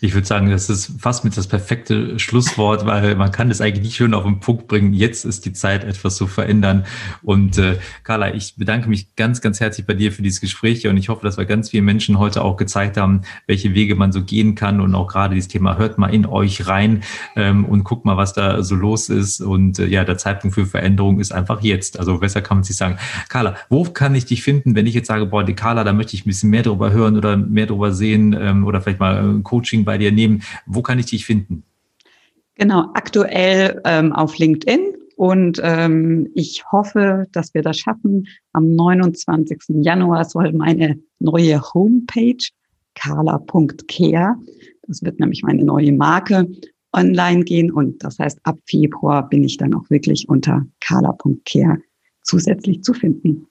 Ich 0.00 0.14
würde 0.14 0.26
sagen, 0.26 0.50
das 0.50 0.68
ist 0.70 1.00
fast 1.00 1.24
mit 1.24 1.36
das 1.36 1.46
perfekte 1.46 2.18
Schlusswort, 2.18 2.86
weil 2.86 3.14
man 3.16 3.30
kann 3.30 3.50
es 3.50 3.60
eigentlich 3.60 3.84
nicht 3.84 3.96
schön 3.96 4.14
auf 4.14 4.24
den 4.24 4.40
Punkt 4.40 4.68
bringen. 4.68 4.92
Jetzt 4.92 5.24
ist 5.24 5.44
die 5.44 5.52
Zeit, 5.52 5.84
etwas 5.84 6.16
zu 6.16 6.26
verändern. 6.26 6.84
Und 7.22 7.58
äh, 7.58 7.78
Carla, 8.04 8.34
ich 8.34 8.56
bedanke 8.56 8.88
mich 8.88 9.14
ganz, 9.16 9.40
ganz 9.40 9.60
herzlich 9.60 9.86
bei 9.86 9.94
dir 9.94 10.12
für 10.12 10.22
dieses 10.22 10.40
Gespräch 10.40 10.86
und 10.86 10.96
ich 10.96 11.08
hoffe, 11.08 11.24
dass 11.24 11.36
wir 11.36 11.44
ganz 11.44 11.70
vielen 11.70 11.84
Menschen 11.84 12.18
heute 12.18 12.42
auch 12.42 12.56
gezeigt 12.56 12.96
haben, 12.96 13.22
welche 13.46 13.74
Wege 13.74 13.94
man 13.94 14.12
so 14.12 14.22
gehen 14.22 14.54
kann 14.54 14.80
und 14.80 14.94
auch 14.94 15.08
gerade 15.08 15.34
dieses 15.34 15.48
Thema 15.48 15.76
hört 15.78 15.98
mal 15.98 16.12
in 16.12 16.26
euch 16.26 16.66
rein 16.66 17.02
ähm, 17.36 17.64
und 17.64 17.84
guckt 17.84 18.04
mal, 18.04 18.16
was 18.16 18.32
da 18.32 18.62
so 18.62 18.74
los 18.74 19.08
ist. 19.08 19.40
Und 19.40 19.78
äh, 19.78 19.86
ja, 19.86 20.04
der 20.04 20.18
Zeitpunkt 20.18 20.54
für 20.54 20.66
Veränderung 20.66 21.20
ist 21.20 21.32
einfach 21.32 21.62
jetzt. 21.62 21.98
Also 21.98 22.18
besser 22.18 22.42
kann 22.42 22.58
man 22.58 22.64
sich 22.64 22.76
sagen. 22.76 22.98
Carla, 23.28 23.56
wo 23.68 23.84
kann 23.84 24.14
ich 24.14 24.26
dich 24.26 24.42
finden, 24.42 24.74
wenn 24.74 24.86
ich 24.86 24.94
jetzt 24.94 25.08
sage, 25.08 25.26
boah, 25.26 25.44
die 25.44 25.54
Carla, 25.54 25.84
da 25.84 25.92
möchte 25.92 26.14
ich 26.14 26.24
ein 26.24 26.28
bisschen 26.28 26.50
mehr 26.50 26.62
darüber 26.62 26.92
hören 26.92 27.16
oder 27.16 27.36
mehr 27.36 27.66
darüber 27.66 27.92
sehen 27.92 28.36
ähm, 28.38 28.64
oder 28.64 28.80
vielleicht 28.80 29.00
mal 29.00 29.38
äh, 29.38 29.42
Coaching 29.62 29.84
bei 29.84 29.96
dir 29.98 30.10
nehmen. 30.10 30.42
Wo 30.66 30.82
kann 30.82 30.98
ich 30.98 31.06
dich 31.06 31.24
finden? 31.24 31.62
Genau, 32.56 32.90
aktuell 32.94 33.80
ähm, 33.84 34.12
auf 34.12 34.36
LinkedIn 34.38 34.96
und 35.16 35.60
ähm, 35.62 36.28
ich 36.34 36.64
hoffe, 36.70 37.26
dass 37.32 37.54
wir 37.54 37.62
das 37.62 37.78
schaffen. 37.78 38.26
Am 38.52 38.74
29. 38.74 39.58
Januar 39.82 40.24
soll 40.24 40.52
meine 40.52 40.98
neue 41.18 41.60
Homepage 41.72 42.36
carla.care, 42.94 44.36
das 44.86 45.02
wird 45.02 45.18
nämlich 45.18 45.42
meine 45.42 45.64
neue 45.64 45.92
Marke, 45.92 46.46
online 46.92 47.44
gehen. 47.44 47.72
Und 47.72 48.04
das 48.04 48.18
heißt, 48.18 48.38
ab 48.42 48.58
Februar 48.66 49.28
bin 49.28 49.44
ich 49.44 49.56
dann 49.56 49.72
auch 49.72 49.88
wirklich 49.88 50.28
unter 50.28 50.66
carla.care 50.80 51.78
zusätzlich 52.22 52.82
zu 52.82 52.92
finden. 52.92 53.46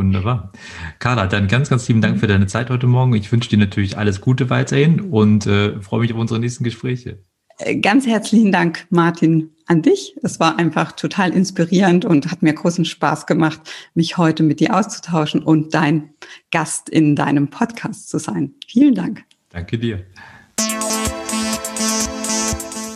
Wunderbar. 0.00 0.50
Carla, 0.98 1.26
dann 1.26 1.46
ganz, 1.46 1.68
ganz 1.68 1.86
lieben 1.86 2.00
Dank 2.00 2.18
für 2.18 2.26
deine 2.26 2.46
Zeit 2.46 2.70
heute 2.70 2.86
Morgen. 2.86 3.12
Ich 3.12 3.30
wünsche 3.30 3.50
dir 3.50 3.58
natürlich 3.58 3.98
alles 3.98 4.22
Gute 4.22 4.48
weiterhin 4.48 4.98
und 4.98 5.46
äh, 5.46 5.78
freue 5.82 6.00
mich 6.00 6.10
auf 6.14 6.18
unsere 6.18 6.40
nächsten 6.40 6.64
Gespräche. 6.64 7.18
Äh, 7.58 7.76
ganz 7.76 8.06
herzlichen 8.06 8.50
Dank, 8.50 8.86
Martin, 8.88 9.50
an 9.66 9.82
dich. 9.82 10.16
Es 10.22 10.40
war 10.40 10.58
einfach 10.58 10.92
total 10.92 11.34
inspirierend 11.34 12.06
und 12.06 12.30
hat 12.30 12.40
mir 12.40 12.54
großen 12.54 12.86
Spaß 12.86 13.26
gemacht, 13.26 13.60
mich 13.92 14.16
heute 14.16 14.42
mit 14.42 14.60
dir 14.60 14.74
auszutauschen 14.74 15.42
und 15.42 15.74
dein 15.74 16.14
Gast 16.50 16.88
in 16.88 17.14
deinem 17.14 17.48
Podcast 17.48 18.08
zu 18.08 18.18
sein. 18.18 18.54
Vielen 18.66 18.94
Dank. 18.94 19.22
Danke 19.50 19.78
dir. 19.78 20.06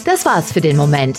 Das 0.07 0.25
war's 0.25 0.53
für 0.53 0.63
den 0.63 0.79
Moment. 0.79 1.19